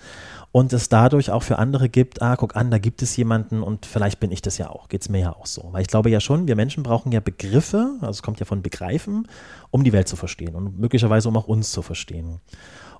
und 0.52 0.72
es 0.72 0.88
dadurch 0.88 1.30
auch 1.30 1.42
für 1.42 1.58
andere 1.58 1.88
gibt, 1.88 2.22
ah, 2.22 2.36
guck 2.36 2.56
an, 2.56 2.70
da 2.70 2.78
gibt 2.78 3.02
es 3.02 3.16
jemanden 3.16 3.62
und 3.62 3.86
vielleicht 3.86 4.20
bin 4.20 4.30
ich 4.30 4.42
das 4.42 4.58
ja 4.58 4.70
auch, 4.70 4.88
geht 4.88 5.02
es 5.02 5.08
mir 5.08 5.20
ja 5.20 5.32
auch 5.32 5.46
so. 5.46 5.68
Weil 5.72 5.82
ich 5.82 5.88
glaube 5.88 6.10
ja 6.10 6.20
schon, 6.20 6.48
wir 6.48 6.56
Menschen 6.56 6.82
brauchen 6.82 7.12
ja 7.12 7.20
Begriffe, 7.20 7.96
also 8.00 8.10
es 8.10 8.22
kommt 8.22 8.40
ja 8.40 8.46
von 8.46 8.62
Begreifen, 8.62 9.28
um 9.70 9.84
die 9.84 9.92
Welt 9.92 10.08
zu 10.08 10.16
verstehen 10.16 10.54
und 10.54 10.78
möglicherweise 10.78 11.28
um 11.28 11.36
auch 11.36 11.48
uns 11.48 11.70
zu 11.70 11.82
verstehen. 11.82 12.40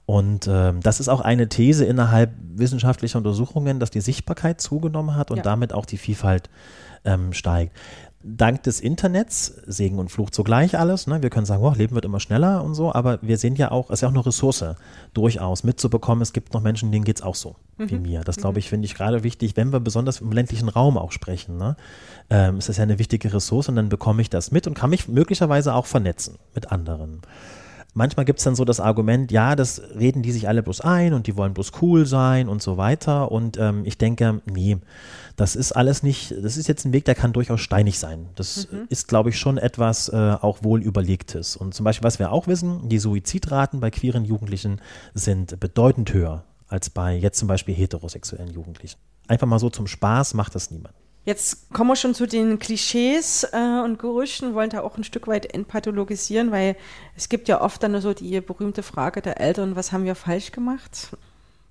Und 0.08 0.46
äh, 0.46 0.72
das 0.80 1.00
ist 1.00 1.08
auch 1.08 1.20
eine 1.20 1.50
These 1.50 1.84
innerhalb 1.84 2.32
wissenschaftlicher 2.40 3.18
Untersuchungen, 3.18 3.78
dass 3.78 3.90
die 3.90 4.00
Sichtbarkeit 4.00 4.58
zugenommen 4.58 5.16
hat 5.16 5.30
und 5.30 5.36
ja. 5.38 5.42
damit 5.42 5.74
auch 5.74 5.84
die 5.84 5.98
Vielfalt 5.98 6.48
ähm, 7.04 7.32
steigt. 7.32 7.74
Dank 8.24 8.64
des 8.64 8.80
Internets, 8.80 9.54
Segen 9.66 9.98
und 10.00 10.10
Fluch 10.10 10.30
zugleich 10.30 10.76
alles, 10.76 11.06
ne? 11.06 11.22
wir 11.22 11.30
können 11.30 11.46
sagen, 11.46 11.62
oh, 11.62 11.72
Leben 11.72 11.94
wird 11.94 12.04
immer 12.04 12.18
schneller 12.18 12.64
und 12.64 12.74
so, 12.74 12.92
aber 12.92 13.20
wir 13.22 13.38
sehen 13.38 13.54
ja 13.54 13.70
auch, 13.70 13.90
es 13.90 13.94
ist 13.94 14.00
ja 14.00 14.08
auch 14.08 14.12
eine 14.12 14.26
Ressource, 14.26 14.64
durchaus 15.14 15.62
mitzubekommen, 15.62 16.20
es 16.20 16.32
gibt 16.32 16.52
noch 16.52 16.60
Menschen, 16.60 16.90
denen 16.90 17.04
geht 17.04 17.18
es 17.18 17.22
auch 17.22 17.36
so 17.36 17.54
mhm. 17.76 17.90
wie 17.90 17.98
mir. 17.98 18.20
Das 18.22 18.36
glaube 18.36 18.54
mhm. 18.54 18.58
ich, 18.58 18.68
finde 18.68 18.86
ich 18.86 18.94
gerade 18.94 19.22
wichtig, 19.22 19.56
wenn 19.56 19.72
wir 19.72 19.78
besonders 19.78 20.20
im 20.20 20.32
ländlichen 20.32 20.68
Raum 20.68 20.98
auch 20.98 21.12
sprechen. 21.12 21.58
Ne? 21.58 21.76
Ähm, 22.28 22.58
ist 22.58 22.68
das 22.68 22.76
ja 22.76 22.82
eine 22.82 22.98
wichtige 22.98 23.32
Ressource 23.32 23.68
und 23.68 23.76
dann 23.76 23.88
bekomme 23.88 24.20
ich 24.20 24.30
das 24.30 24.50
mit 24.50 24.66
und 24.66 24.74
kann 24.74 24.90
mich 24.90 25.06
möglicherweise 25.06 25.74
auch 25.74 25.86
vernetzen 25.86 26.38
mit 26.54 26.72
anderen 26.72 27.22
manchmal 27.94 28.24
gibt 28.24 28.38
es 28.38 28.44
dann 28.44 28.54
so 28.54 28.64
das 28.64 28.80
Argument, 28.80 29.32
ja, 29.32 29.56
das 29.56 29.80
reden 29.98 30.22
die 30.22 30.32
sich 30.32 30.48
alle 30.48 30.62
bloß 30.62 30.80
ein 30.80 31.14
und 31.14 31.26
die 31.26 31.36
wollen 31.36 31.54
bloß 31.54 31.72
cool 31.82 32.06
sein 32.06 32.48
und 32.48 32.62
so 32.62 32.76
weiter. 32.76 33.30
Und 33.32 33.58
ähm, 33.58 33.82
ich 33.84 33.98
denke, 33.98 34.40
nee, 34.46 34.78
das 35.36 35.56
ist 35.56 35.72
alles 35.72 36.02
nicht, 36.02 36.34
das 36.42 36.56
ist 36.56 36.68
jetzt 36.68 36.84
ein 36.84 36.92
Weg, 36.92 37.04
der 37.04 37.14
kann 37.14 37.32
durchaus 37.32 37.60
steinig 37.60 37.98
sein. 37.98 38.28
Das 38.34 38.68
mhm. 38.70 38.86
ist, 38.88 39.08
glaube 39.08 39.30
ich, 39.30 39.38
schon 39.38 39.58
etwas 39.58 40.08
äh, 40.08 40.16
auch 40.16 40.62
wohl 40.62 40.82
überlegtes. 40.82 41.56
Und 41.56 41.74
zum 41.74 41.84
Beispiel, 41.84 42.04
was 42.04 42.18
wir 42.18 42.32
auch 42.32 42.46
wissen, 42.46 42.88
die 42.88 42.98
Suizidraten 42.98 43.80
bei 43.80 43.90
queeren 43.90 44.24
Jugendlichen 44.24 44.80
sind 45.14 45.58
bedeutend 45.60 46.12
höher 46.12 46.44
als 46.68 46.90
bei 46.90 47.16
jetzt 47.16 47.38
zum 47.38 47.48
Beispiel 47.48 47.74
heterosexuellen 47.74 48.52
Jugendlichen. 48.52 48.98
Einfach 49.26 49.46
mal 49.46 49.58
so 49.58 49.70
zum 49.70 49.86
Spaß 49.86 50.34
macht 50.34 50.54
das 50.54 50.70
niemand. 50.70 50.94
Jetzt 51.28 51.74
kommen 51.74 51.90
wir 51.90 51.96
schon 51.96 52.14
zu 52.14 52.26
den 52.26 52.58
Klischees 52.58 53.46
äh, 53.52 53.82
und 53.84 53.98
Gerüchten, 53.98 54.54
wollen 54.54 54.70
da 54.70 54.80
auch 54.80 54.96
ein 54.96 55.04
Stück 55.04 55.28
weit 55.28 55.52
entpathologisieren, 55.52 56.52
weil 56.52 56.74
es 57.18 57.28
gibt 57.28 57.48
ja 57.48 57.60
oft 57.60 57.82
dann 57.82 58.00
so 58.00 58.14
die 58.14 58.40
berühmte 58.40 58.82
Frage 58.82 59.20
der 59.20 59.38
Eltern, 59.38 59.76
was 59.76 59.92
haben 59.92 60.06
wir 60.06 60.14
falsch 60.14 60.52
gemacht? 60.52 61.14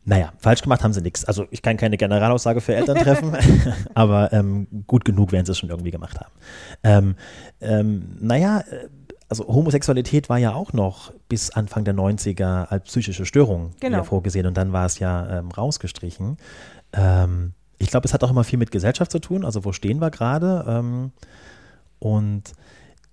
Naja, 0.06 0.32
falsch 0.38 0.62
gemacht 0.62 0.84
haben 0.84 0.94
sie 0.94 1.02
nichts. 1.02 1.26
Also 1.26 1.48
ich 1.50 1.64
kann 1.64 1.76
keine 1.76 1.98
Generalaussage 1.98 2.62
für 2.62 2.76
Eltern 2.76 2.98
treffen, 2.98 3.36
aber 3.96 4.32
ähm, 4.32 4.68
gut 4.86 5.06
genug 5.06 5.32
werden 5.32 5.48
sie 5.48 5.54
es 5.54 5.58
schon 5.58 5.70
irgendwie 5.70 5.90
gemacht 5.90 6.20
haben. 6.20 6.32
Ähm, 6.84 7.16
ähm, 7.60 8.16
naja, 8.20 8.60
äh, 8.60 8.90
also 9.28 9.48
Homosexualität 9.48 10.30
war 10.30 10.38
ja 10.38 10.54
auch 10.54 10.72
noch 10.72 11.12
bis 11.30 11.50
Anfang 11.50 11.84
der 11.84 11.96
90er 11.96 12.68
als 12.68 12.84
psychische 12.84 13.26
Störung 13.26 13.72
genau. 13.80 14.04
vorgesehen 14.04 14.46
und 14.46 14.56
dann 14.56 14.72
war 14.72 14.86
es 14.86 15.00
ja 15.00 15.40
ähm, 15.40 15.50
rausgestrichen. 15.50 16.38
Ähm, 16.94 17.54
ich 17.80 17.90
glaube, 17.90 18.06
es 18.06 18.14
hat 18.14 18.24
auch 18.24 18.32
immer 18.32 18.44
viel 18.44 18.60
mit 18.60 18.72
Gesellschaft 18.72 19.12
zu 19.12 19.20
tun, 19.20 19.46
also 19.46 19.66
wo 19.66 19.72
stehen 19.72 20.00
wir 20.00 20.12
gerade? 20.12 20.66
Ähm, 20.68 21.12
und 22.00 22.54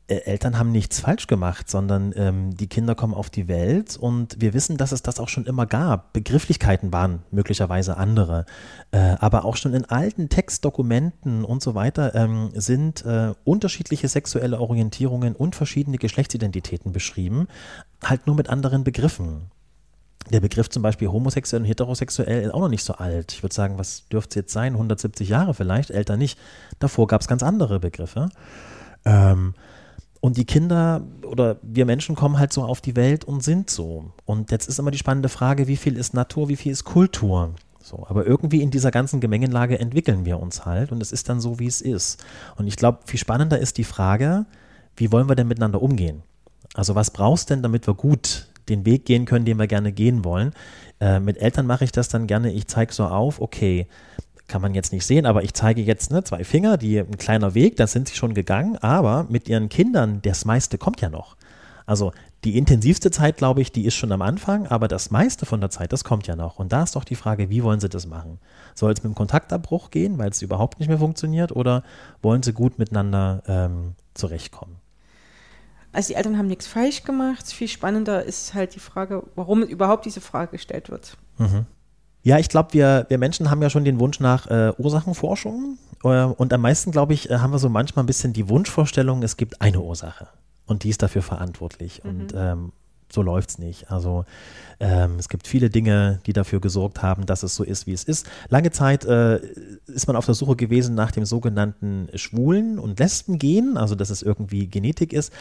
äh, 0.06 0.16
Eltern 0.16 0.58
haben 0.58 0.70
nichts 0.70 1.00
falsch 1.00 1.26
gemacht, 1.26 1.70
sondern 1.70 2.12
ähm, 2.16 2.54
die 2.54 2.66
Kinder 2.66 2.94
kommen 2.94 3.14
auf 3.14 3.30
die 3.30 3.48
Welt 3.48 3.96
und 3.96 4.38
wir 4.38 4.52
wissen, 4.52 4.76
dass 4.76 4.92
es 4.92 5.00
das 5.02 5.18
auch 5.18 5.30
schon 5.30 5.46
immer 5.46 5.64
gab. 5.64 6.12
Begrifflichkeiten 6.12 6.92
waren 6.92 7.22
möglicherweise 7.30 7.96
andere, 7.96 8.44
äh, 8.90 8.98
aber 9.18 9.46
auch 9.46 9.56
schon 9.56 9.72
in 9.72 9.86
alten 9.86 10.28
Textdokumenten 10.28 11.44
und 11.44 11.62
so 11.62 11.74
weiter 11.74 12.14
ähm, 12.14 12.50
sind 12.52 13.04
äh, 13.06 13.32
unterschiedliche 13.44 14.08
sexuelle 14.08 14.60
Orientierungen 14.60 15.34
und 15.34 15.56
verschiedene 15.56 15.96
Geschlechtsidentitäten 15.96 16.92
beschrieben, 16.92 17.48
halt 18.04 18.26
nur 18.26 18.36
mit 18.36 18.50
anderen 18.50 18.84
Begriffen. 18.84 19.50
Der 20.30 20.40
Begriff 20.40 20.70
zum 20.70 20.82
Beispiel 20.82 21.08
homosexuell 21.08 21.62
und 21.62 21.68
heterosexuell 21.68 22.44
ist 22.44 22.54
auch 22.54 22.60
noch 22.60 22.68
nicht 22.68 22.84
so 22.84 22.94
alt. 22.94 23.32
Ich 23.32 23.42
würde 23.42 23.54
sagen, 23.54 23.78
was 23.78 24.08
dürfte 24.08 24.30
es 24.30 24.34
jetzt 24.36 24.52
sein? 24.52 24.72
170 24.72 25.28
Jahre 25.28 25.54
vielleicht, 25.54 25.90
älter 25.90 26.16
nicht. 26.16 26.38
Davor 26.78 27.06
gab 27.06 27.20
es 27.20 27.28
ganz 27.28 27.42
andere 27.42 27.78
Begriffe. 27.78 28.30
Ähm, 29.04 29.54
und 30.20 30.38
die 30.38 30.46
Kinder 30.46 31.02
oder 31.26 31.58
wir 31.60 31.84
Menschen 31.84 32.14
kommen 32.14 32.38
halt 32.38 32.52
so 32.54 32.62
auf 32.62 32.80
die 32.80 32.96
Welt 32.96 33.26
und 33.26 33.44
sind 33.44 33.68
so. 33.68 34.12
Und 34.24 34.50
jetzt 34.50 34.66
ist 34.68 34.78
immer 34.78 34.90
die 34.90 34.98
spannende 34.98 35.28
Frage, 35.28 35.68
wie 35.68 35.76
viel 35.76 35.98
ist 35.98 36.14
Natur, 36.14 36.48
wie 36.48 36.56
viel 36.56 36.72
ist 36.72 36.84
Kultur? 36.84 37.54
So, 37.82 38.06
aber 38.08 38.26
irgendwie 38.26 38.62
in 38.62 38.70
dieser 38.70 38.90
ganzen 38.90 39.20
Gemengenlage 39.20 39.78
entwickeln 39.78 40.24
wir 40.24 40.40
uns 40.40 40.64
halt 40.64 40.90
und 40.90 41.02
es 41.02 41.12
ist 41.12 41.28
dann 41.28 41.42
so, 41.42 41.58
wie 41.58 41.66
es 41.66 41.82
ist. 41.82 42.24
Und 42.56 42.66
ich 42.66 42.76
glaube, 42.76 43.00
viel 43.04 43.20
spannender 43.20 43.58
ist 43.58 43.76
die 43.76 43.84
Frage, 43.84 44.46
wie 44.96 45.12
wollen 45.12 45.28
wir 45.28 45.36
denn 45.36 45.48
miteinander 45.48 45.82
umgehen? 45.82 46.22
Also 46.72 46.94
was 46.94 47.10
brauchst 47.10 47.50
denn, 47.50 47.62
damit 47.62 47.86
wir 47.86 47.92
gut 47.92 48.48
den 48.68 48.86
Weg 48.86 49.04
gehen 49.04 49.24
können, 49.24 49.44
den 49.44 49.58
wir 49.58 49.66
gerne 49.66 49.92
gehen 49.92 50.24
wollen? 50.24 50.52
Äh, 51.00 51.20
mit 51.20 51.38
Eltern 51.38 51.66
mache 51.66 51.84
ich 51.84 51.92
das 51.92 52.08
dann 52.08 52.26
gerne, 52.26 52.52
ich 52.52 52.66
zeige 52.66 52.92
so 52.92 53.04
auf, 53.04 53.40
okay, 53.40 53.86
kann 54.46 54.60
man 54.60 54.74
jetzt 54.74 54.92
nicht 54.92 55.06
sehen, 55.06 55.26
aber 55.26 55.42
ich 55.42 55.54
zeige 55.54 55.82
jetzt 55.82 56.10
ne, 56.10 56.22
zwei 56.22 56.44
Finger, 56.44 56.76
die 56.76 56.98
ein 56.98 57.16
kleiner 57.16 57.54
Weg, 57.54 57.76
da 57.76 57.86
sind 57.86 58.08
sie 58.08 58.16
schon 58.16 58.34
gegangen, 58.34 58.76
aber 58.78 59.26
mit 59.28 59.48
ihren 59.48 59.68
Kindern, 59.68 60.20
das 60.22 60.44
meiste 60.44 60.78
kommt 60.78 61.00
ja 61.00 61.08
noch. 61.08 61.36
Also 61.86 62.12
die 62.44 62.58
intensivste 62.58 63.10
Zeit, 63.10 63.38
glaube 63.38 63.62
ich, 63.62 63.72
die 63.72 63.86
ist 63.86 63.94
schon 63.94 64.12
am 64.12 64.20
Anfang, 64.20 64.66
aber 64.66 64.86
das 64.86 65.10
meiste 65.10 65.46
von 65.46 65.60
der 65.60 65.70
Zeit, 65.70 65.92
das 65.92 66.04
kommt 66.04 66.26
ja 66.26 66.36
noch. 66.36 66.58
Und 66.58 66.72
da 66.72 66.82
ist 66.82 66.94
doch 66.94 67.04
die 67.04 67.14
Frage, 67.14 67.48
wie 67.48 67.62
wollen 67.62 67.80
sie 67.80 67.88
das 67.88 68.06
machen? 68.06 68.38
Soll 68.74 68.92
es 68.92 69.02
mit 69.02 69.12
dem 69.12 69.14
Kontaktabbruch 69.14 69.90
gehen, 69.90 70.18
weil 70.18 70.28
es 70.28 70.42
überhaupt 70.42 70.78
nicht 70.78 70.88
mehr 70.88 70.98
funktioniert, 70.98 71.52
oder 71.52 71.82
wollen 72.20 72.42
sie 72.42 72.52
gut 72.52 72.78
miteinander 72.78 73.42
ähm, 73.46 73.94
zurechtkommen? 74.12 74.76
Also 75.94 76.08
die 76.08 76.14
Eltern 76.14 76.36
haben 76.36 76.48
nichts 76.48 76.66
falsch 76.66 77.04
gemacht. 77.04 77.46
Viel 77.46 77.68
spannender 77.68 78.24
ist 78.24 78.52
halt 78.52 78.74
die 78.74 78.80
Frage, 78.80 79.22
warum 79.34 79.62
überhaupt 79.62 80.04
diese 80.04 80.20
Frage 80.20 80.52
gestellt 80.52 80.90
wird. 80.90 81.16
Mhm. 81.38 81.66
Ja, 82.22 82.38
ich 82.38 82.48
glaube, 82.48 82.72
wir, 82.72 83.06
wir 83.08 83.18
Menschen 83.18 83.50
haben 83.50 83.62
ja 83.62 83.70
schon 83.70 83.84
den 83.84 84.00
Wunsch 84.00 84.18
nach 84.18 84.46
äh, 84.46 84.72
Ursachenforschung. 84.76 85.78
Äh, 86.02 86.24
und 86.24 86.52
am 86.52 86.60
meisten, 86.62 86.90
glaube 86.90 87.14
ich, 87.14 87.30
äh, 87.30 87.38
haben 87.38 87.52
wir 87.52 87.58
so 87.58 87.68
manchmal 87.68 88.02
ein 88.02 88.06
bisschen 88.06 88.32
die 88.32 88.48
Wunschvorstellung, 88.48 89.22
es 89.22 89.36
gibt 89.36 89.60
eine 89.60 89.80
Ursache. 89.80 90.28
Und 90.66 90.84
die 90.84 90.90
ist 90.90 91.02
dafür 91.02 91.22
verantwortlich. 91.22 92.02
Mhm. 92.02 92.10
Und 92.10 92.34
ähm, 92.34 92.72
so 93.12 93.22
läuft 93.22 93.50
es 93.50 93.58
nicht. 93.58 93.90
Also 93.90 94.24
ähm, 94.80 95.16
es 95.18 95.28
gibt 95.28 95.46
viele 95.46 95.70
Dinge, 95.70 96.20
die 96.26 96.32
dafür 96.32 96.60
gesorgt 96.60 97.02
haben, 97.02 97.26
dass 97.26 97.42
es 97.42 97.54
so 97.54 97.62
ist, 97.62 97.86
wie 97.86 97.92
es 97.92 98.04
ist. 98.04 98.26
Lange 98.48 98.70
Zeit 98.70 99.04
äh, 99.04 99.40
ist 99.86 100.06
man 100.06 100.16
auf 100.16 100.26
der 100.26 100.34
Suche 100.34 100.56
gewesen 100.56 100.94
nach 100.94 101.12
dem 101.12 101.24
sogenannten 101.24 102.08
Schwulen- 102.14 102.78
und 102.78 102.98
Lesben-Gen, 102.98 103.76
also 103.76 103.94
dass 103.94 104.10
es 104.10 104.22
irgendwie 104.22 104.66
Genetik 104.66 105.12
ist. 105.12 105.32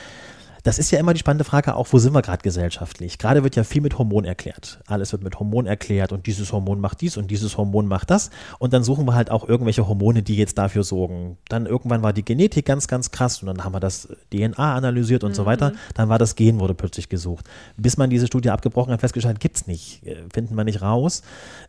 Das 0.64 0.80
ist 0.80 0.92
ja 0.92 1.00
immer 1.00 1.14
die 1.14 1.20
spannende 1.20 1.44
Frage, 1.44 1.76
auch 1.76 1.88
wo 1.92 2.00
sind 2.00 2.14
wir 2.14 2.22
gerade 2.22 2.42
gesellschaftlich? 2.42 3.18
Gerade 3.18 3.44
wird 3.44 3.58
ja 3.58 3.66
viel 3.66 3.82
mit 3.82 3.98
Hormon 3.98 4.24
erklärt. 4.24 4.80
Alles 4.88 5.12
wird 5.12 5.22
mit 5.22 5.38
Hormon 5.38 5.66
erklärt 5.66 6.14
und 6.14 6.26
dieses 6.26 6.54
Hormon 6.54 6.80
macht 6.80 7.02
dies 7.02 7.18
und 7.18 7.30
dieses 7.30 7.58
Hormon 7.58 7.86
macht 7.86 8.10
das. 8.10 8.30
Und 8.60 8.72
dann 8.72 8.84
suchen 8.84 9.06
wir 9.06 9.14
halt 9.14 9.30
auch 9.30 9.48
irgendwelche 9.48 9.88
Hormone, 9.88 10.24
die 10.24 10.38
jetzt 10.38 10.58
dafür 10.58 10.84
sorgen. 10.84 11.38
Dann 11.50 11.66
irgendwann 11.66 12.02
war 12.02 12.14
die 12.14 12.24
Genetik 12.24 12.66
ganz, 12.66 12.88
ganz 12.88 13.12
krass 13.12 13.42
und 13.42 13.48
dann 13.48 13.66
haben 13.66 13.74
wir 13.74 13.82
das 13.82 14.08
DNA 14.32 14.76
analysiert 14.76 15.26
und 15.26 15.32
mhm. 15.32 15.36
so 15.36 15.46
weiter. 15.46 15.74
Dann 15.96 16.08
war 16.08 16.18
das 16.18 16.36
Gen, 16.36 16.62
wurde 16.62 16.76
plötzlich 16.76 17.10
gesucht. 17.10 17.46
Bis 17.76 17.98
man 17.98 18.10
diese 18.10 18.28
Studie 18.28 18.50
abgebrochen 18.50 18.94
hat, 18.94 19.02
festgestellt, 19.02 19.42
gibt's 19.42 19.68
nicht, 19.68 20.06
äh, 20.06 20.16
finden 20.34 20.56
wir 20.56 20.64
nicht 20.64 20.82
raus, 20.82 21.24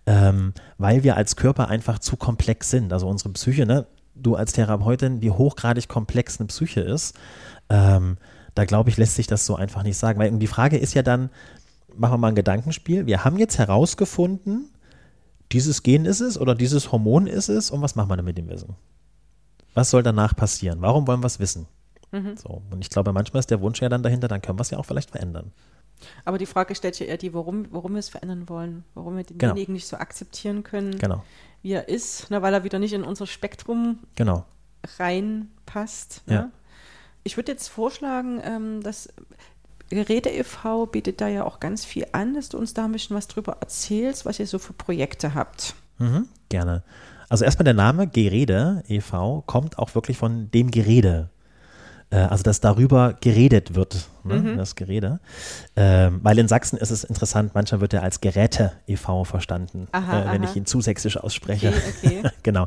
ähm, 0.06 0.52
weil 0.78 1.02
wir 1.02 1.16
als 1.16 1.34
Körper 1.34 1.68
einfach 1.68 1.98
zu 1.98 2.16
komplex 2.16 2.70
sind. 2.70 2.92
Also 2.92 3.08
unsere 3.08 3.30
Psyche, 3.30 3.66
ne? 3.66 3.86
du 4.14 4.36
als 4.36 4.52
Therapeutin, 4.52 5.20
die 5.20 5.30
hochgradig 5.30 5.88
komplex 5.88 6.38
eine 6.38 6.46
Psyche 6.46 6.80
ist, 6.80 7.14
ähm, 7.68 8.16
da 8.54 8.64
glaube 8.64 8.90
ich, 8.90 8.96
lässt 8.96 9.16
sich 9.16 9.26
das 9.26 9.46
so 9.46 9.56
einfach 9.56 9.82
nicht 9.82 9.96
sagen. 9.96 10.18
Weil 10.18 10.30
die 10.32 10.46
Frage 10.46 10.78
ist 10.78 10.94
ja 10.94 11.02
dann, 11.02 11.30
machen 11.96 12.14
wir 12.14 12.18
mal 12.18 12.28
ein 12.28 12.34
Gedankenspiel. 12.34 13.06
Wir 13.06 13.24
haben 13.24 13.38
jetzt 13.38 13.58
herausgefunden, 13.58 14.70
dieses 15.52 15.82
Gen 15.82 16.04
ist 16.04 16.20
es 16.20 16.38
oder 16.38 16.54
dieses 16.54 16.92
Hormon 16.92 17.26
ist 17.26 17.48
es 17.48 17.70
und 17.70 17.82
was 17.82 17.94
machen 17.94 18.08
wir 18.10 18.16
denn 18.16 18.24
mit 18.24 18.38
dem 18.38 18.48
Wissen? 18.48 18.76
Was 19.74 19.90
soll 19.90 20.02
danach 20.02 20.36
passieren? 20.36 20.80
Warum 20.82 21.06
wollen 21.06 21.22
wir 21.22 21.26
es 21.26 21.38
wissen? 21.38 21.66
Mhm. 22.12 22.36
So, 22.36 22.62
und 22.70 22.80
ich 22.80 22.90
glaube, 22.90 23.12
manchmal 23.12 23.40
ist 23.40 23.50
der 23.50 23.60
Wunsch 23.60 23.82
ja 23.82 23.88
dann 23.88 24.02
dahinter, 24.02 24.28
dann 24.28 24.40
können 24.40 24.58
wir 24.58 24.62
es 24.62 24.70
ja 24.70 24.78
auch 24.78 24.86
vielleicht 24.86 25.10
verändern. 25.10 25.52
Aber 26.24 26.38
die 26.38 26.46
Frage 26.46 26.74
stellt 26.74 26.98
ja 26.98 27.06
eher 27.06 27.16
die, 27.16 27.34
warum, 27.34 27.66
warum 27.70 27.92
wir 27.92 27.98
es 27.98 28.08
verändern 28.08 28.48
wollen, 28.48 28.84
warum 28.94 29.16
wir 29.16 29.24
denjenigen 29.24 29.66
genau. 29.66 29.72
nicht 29.72 29.86
so 29.86 29.96
akzeptieren 29.96 30.62
können, 30.62 30.98
genau. 30.98 31.24
wie 31.62 31.72
er 31.72 31.88
ist, 31.88 32.26
na, 32.30 32.42
weil 32.42 32.54
er 32.54 32.64
wieder 32.64 32.78
nicht 32.78 32.92
in 32.92 33.02
unser 33.02 33.26
Spektrum 33.26 33.98
genau. 34.14 34.44
reinpasst. 34.98 36.22
Ne? 36.26 36.34
Ja. 36.34 36.50
Ich 37.24 37.36
würde 37.36 37.52
jetzt 37.52 37.68
vorschlagen, 37.68 38.40
ähm, 38.44 38.82
dass 38.82 39.08
Geräte 39.90 40.28
e.V. 40.30 40.86
bietet 40.86 41.20
da 41.20 41.28
ja 41.28 41.44
auch 41.44 41.60
ganz 41.60 41.84
viel 41.84 42.06
an, 42.12 42.34
dass 42.34 42.50
du 42.50 42.58
uns 42.58 42.74
da 42.74 42.84
ein 42.84 42.92
bisschen 42.92 43.16
was 43.16 43.28
drüber 43.28 43.58
erzählst, 43.60 44.24
was 44.26 44.38
ihr 44.38 44.46
so 44.46 44.58
für 44.58 44.72
Projekte 44.72 45.34
habt. 45.34 45.74
Mhm, 45.98 46.28
gerne. 46.48 46.82
Also 47.28 47.44
erstmal 47.44 47.64
der 47.64 47.74
Name 47.74 48.06
Gerede 48.06 48.82
e.V. 48.88 49.42
kommt 49.46 49.78
auch 49.78 49.94
wirklich 49.94 50.18
von 50.18 50.50
dem 50.50 50.70
Gerede. 50.70 51.30
Äh, 52.10 52.16
also, 52.16 52.42
dass 52.42 52.60
darüber 52.60 53.14
geredet 53.20 53.74
wird, 53.74 54.08
ne? 54.22 54.36
mhm. 54.36 54.56
das 54.56 54.76
Gerede. 54.76 55.20
Ähm, 55.76 56.20
weil 56.22 56.38
in 56.38 56.48
Sachsen 56.48 56.78
ist 56.78 56.90
es 56.90 57.04
interessant, 57.04 57.54
manchmal 57.54 57.80
wird 57.80 57.94
er 57.94 58.02
als 58.02 58.20
Geräte 58.20 58.72
e.V. 58.86 59.24
verstanden, 59.24 59.88
aha, 59.92 60.22
äh, 60.22 60.32
wenn 60.32 60.42
aha. 60.42 60.50
ich 60.50 60.56
ihn 60.56 60.66
zu 60.66 60.80
sächsisch 60.80 61.16
ausspreche. 61.16 61.68
Okay, 61.68 62.20
okay. 62.20 62.30
genau. 62.42 62.66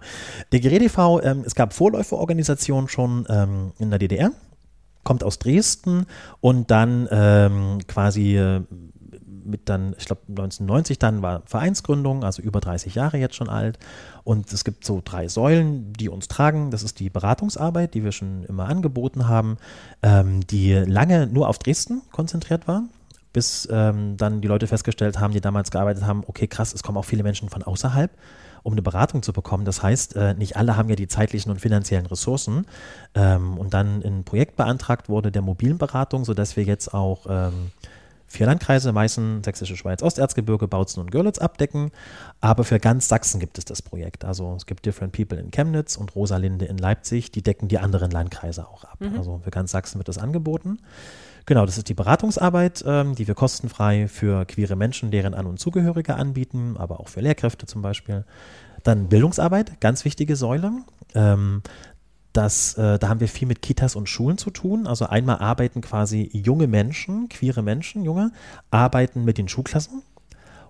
Der 0.51 0.59
Gerede 0.59 0.85
e.V., 0.85 1.21
ähm, 1.21 1.43
es 1.45 1.55
gab 1.55 1.73
Vorläuferorganisationen 1.73 2.89
schon 2.89 3.25
ähm, 3.29 3.73
in 3.79 3.89
der 3.89 3.99
DDR 3.99 4.31
kommt 5.03 5.23
aus 5.23 5.39
Dresden 5.39 6.05
und 6.41 6.71
dann 6.71 7.07
ähm, 7.11 7.79
quasi 7.87 8.37
äh, 8.37 8.61
mit 9.47 9.69
dann, 9.69 9.95
ich 9.97 10.05
glaube 10.05 10.21
1990 10.29 10.99
dann 10.99 11.21
war 11.21 11.43
Vereinsgründung, 11.45 12.23
also 12.23 12.41
über 12.41 12.59
30 12.59 12.95
Jahre 12.95 13.17
jetzt 13.17 13.35
schon 13.35 13.49
alt. 13.49 13.79
Und 14.23 14.51
es 14.51 14.65
gibt 14.65 14.83
so 14.83 15.01
drei 15.03 15.29
Säulen, 15.29 15.93
die 15.93 16.09
uns 16.09 16.27
tragen. 16.27 16.69
Das 16.69 16.83
ist 16.83 16.99
die 16.99 17.09
Beratungsarbeit, 17.09 17.93
die 17.93 18.03
wir 18.03 18.11
schon 18.11 18.43
immer 18.43 18.67
angeboten 18.67 19.27
haben, 19.27 19.57
ähm, 20.03 20.45
die 20.47 20.73
lange 20.73 21.27
nur 21.27 21.47
auf 21.47 21.59
Dresden 21.59 22.01
konzentriert 22.11 22.67
war 22.67 22.83
bis 23.33 23.67
ähm, 23.71 24.17
dann 24.17 24.41
die 24.41 24.47
Leute 24.47 24.65
festgestellt 24.65 25.19
haben, 25.19 25.31
die 25.31 25.41
damals 25.41 25.69
gearbeitet 25.69 26.07
haben, 26.07 26.23
okay, 26.25 26.47
krass, 26.47 26.73
es 26.73 26.81
kommen 26.81 26.97
auch 26.97 27.05
viele 27.05 27.21
Menschen 27.21 27.49
von 27.49 27.61
außerhalb 27.61 28.09
um 28.67 28.73
eine 28.73 28.81
Beratung 28.81 29.23
zu 29.23 29.31
bekommen. 29.31 29.63
Das 29.63 29.81
heißt, 29.81 30.17
äh, 30.17 30.33
nicht 30.33 30.57
alle 30.57 30.75
haben 30.75 30.89
ja 30.89 30.97
die 30.97 31.07
zeitlichen 31.07 31.49
und 31.51 31.61
finanziellen 31.61 32.05
Ressourcen. 32.05 32.65
Ähm, 33.15 33.57
und 33.57 33.73
dann 33.73 34.03
ein 34.03 34.25
Projekt 34.25 34.57
beantragt 34.57 35.07
wurde 35.07 35.31
der 35.31 35.41
mobilen 35.41 35.77
Beratung, 35.77 36.25
sodass 36.25 36.57
wir 36.57 36.65
jetzt 36.65 36.93
auch 36.93 37.27
ähm, 37.29 37.71
vier 38.27 38.45
Landkreise, 38.45 38.91
Meißen, 38.91 39.41
Sächsische 39.41 39.77
Schweiz, 39.77 40.03
Osterzgebirge, 40.03 40.67
Bautzen 40.67 40.99
und 40.99 41.11
Görlitz 41.11 41.37
abdecken. 41.37 41.91
Aber 42.41 42.65
für 42.65 42.77
ganz 42.77 43.07
Sachsen 43.07 43.39
gibt 43.39 43.57
es 43.57 43.63
das 43.63 43.81
Projekt. 43.81 44.25
Also 44.25 44.55
es 44.57 44.65
gibt 44.65 44.85
Different 44.85 45.13
People 45.13 45.39
in 45.39 45.49
Chemnitz 45.49 45.95
und 45.95 46.13
Rosalinde 46.13 46.65
in 46.65 46.77
Leipzig, 46.77 47.31
die 47.31 47.41
decken 47.41 47.69
die 47.69 47.77
anderen 47.77 48.11
Landkreise 48.11 48.67
auch 48.67 48.83
ab. 48.83 48.97
Mhm. 48.99 49.17
Also 49.17 49.39
für 49.45 49.49
ganz 49.49 49.71
Sachsen 49.71 49.97
wird 49.97 50.09
das 50.09 50.17
angeboten. 50.17 50.79
Genau, 51.47 51.65
das 51.65 51.77
ist 51.77 51.87
die 51.87 51.93
Beratungsarbeit, 51.93 52.83
ähm, 52.85 53.15
die 53.15 53.25
wir 53.25 53.33
kostenfrei 53.33 54.09
für 54.09 54.43
queere 54.45 54.75
Menschen, 54.75 55.11
deren 55.11 55.33
An- 55.33 55.45
und 55.45 55.59
Zugehörige 55.59 56.15
anbieten, 56.15 56.75
aber 56.77 56.99
auch 56.99 57.07
für 57.07 57.21
Lehrkräfte 57.21 57.65
zum 57.65 57.81
Beispiel. 57.81 58.25
Dann 58.83 59.07
Bildungsarbeit, 59.07 59.79
ganz 59.79 60.03
wichtige 60.03 60.35
Säule. 60.35 60.73
Ähm, 61.15 61.61
das, 62.33 62.73
äh, 62.77 62.99
da 62.99 63.07
haben 63.07 63.21
wir 63.21 63.29
viel 63.29 63.47
mit 63.47 63.61
Kitas 63.61 63.95
und 63.95 64.09
Schulen 64.09 64.37
zu 64.37 64.49
tun. 64.49 64.87
Also 64.87 65.05
einmal 65.05 65.37
arbeiten 65.37 65.79
quasi 65.79 66.29
junge 66.33 66.67
Menschen, 66.67 67.29
queere 67.29 67.63
Menschen, 67.63 68.03
junge, 68.03 68.33
arbeiten 68.69 69.23
mit 69.23 69.37
den 69.37 69.47
Schulklassen. 69.47 70.03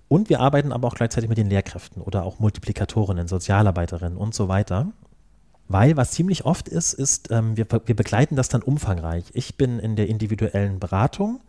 Und 0.07 0.29
wir 0.29 0.41
arbeiten 0.41 0.71
aber 0.71 0.87
auch 0.87 0.95
gleichzeitig 0.95 1.27
mit 1.27 1.39
den 1.39 1.49
Lehrkräften 1.49 2.03
oder 2.03 2.21
auch 2.23 2.37
Multiplikatorinnen, 2.37 3.27
Sozialarbeiterinnen 3.27 4.15
und 4.15 4.35
so 4.35 4.47
weiter. 4.47 4.91
Weil 5.69 5.97
was 5.97 6.12
ziemlich 6.12 6.45
oft 6.45 6.67
ist, 6.67 6.93
ist, 6.93 7.30
ähm, 7.32 7.58
wir, 7.58 7.67
wir 7.86 7.95
begleiten 7.95 8.36
das 8.36 8.49
dann 8.49 8.62
umfangreich. 8.62 9.25
Ich 9.34 9.58
bin 9.58 9.80
in 9.80 9.95
der 9.95 10.08
individuellen 10.08 10.80
Beratung 10.80 11.41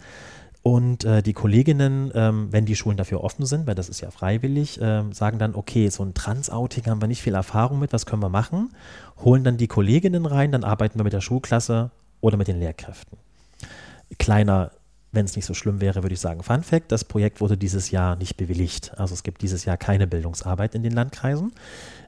und 0.62 1.04
äh, 1.04 1.22
die 1.22 1.32
Kolleginnen, 1.32 2.10
ähm, 2.14 2.48
wenn 2.50 2.66
die 2.66 2.74
Schulen 2.74 2.96
dafür 2.96 3.22
offen 3.22 3.46
sind, 3.46 3.66
weil 3.66 3.74
das 3.74 3.88
ist 3.88 4.00
ja 4.00 4.10
freiwillig, 4.10 4.80
äh, 4.80 5.04
sagen 5.12 5.38
dann, 5.38 5.54
okay, 5.54 5.88
so 5.88 6.02
ein 6.02 6.14
Trans-Outing 6.14 6.86
haben 6.86 7.00
wir 7.00 7.08
nicht 7.08 7.22
viel 7.22 7.34
Erfahrung 7.34 7.78
mit, 7.78 7.92
was 7.92 8.06
können 8.06 8.22
wir 8.22 8.28
machen? 8.28 8.70
Holen 9.24 9.44
dann 9.44 9.56
die 9.56 9.68
Kolleginnen 9.68 10.26
rein, 10.26 10.52
dann 10.52 10.64
arbeiten 10.64 10.98
wir 10.98 11.04
mit 11.04 11.12
der 11.12 11.20
Schulklasse 11.20 11.90
oder 12.20 12.36
mit 12.36 12.48
den 12.48 12.58
Lehrkräften. 12.58 13.18
Kleiner 14.18 14.72
wenn 15.12 15.24
es 15.24 15.36
nicht 15.36 15.46
so 15.46 15.54
schlimm 15.54 15.80
wäre, 15.80 16.02
würde 16.02 16.14
ich 16.14 16.20
sagen, 16.20 16.42
Fun 16.42 16.62
Fact, 16.62 16.92
das 16.92 17.04
Projekt 17.04 17.40
wurde 17.40 17.56
dieses 17.56 17.90
Jahr 17.90 18.16
nicht 18.16 18.36
bewilligt. 18.36 18.92
Also 18.98 19.14
es 19.14 19.22
gibt 19.22 19.42
dieses 19.42 19.64
Jahr 19.64 19.76
keine 19.76 20.06
Bildungsarbeit 20.06 20.74
in 20.74 20.82
den 20.82 20.92
Landkreisen, 20.92 21.52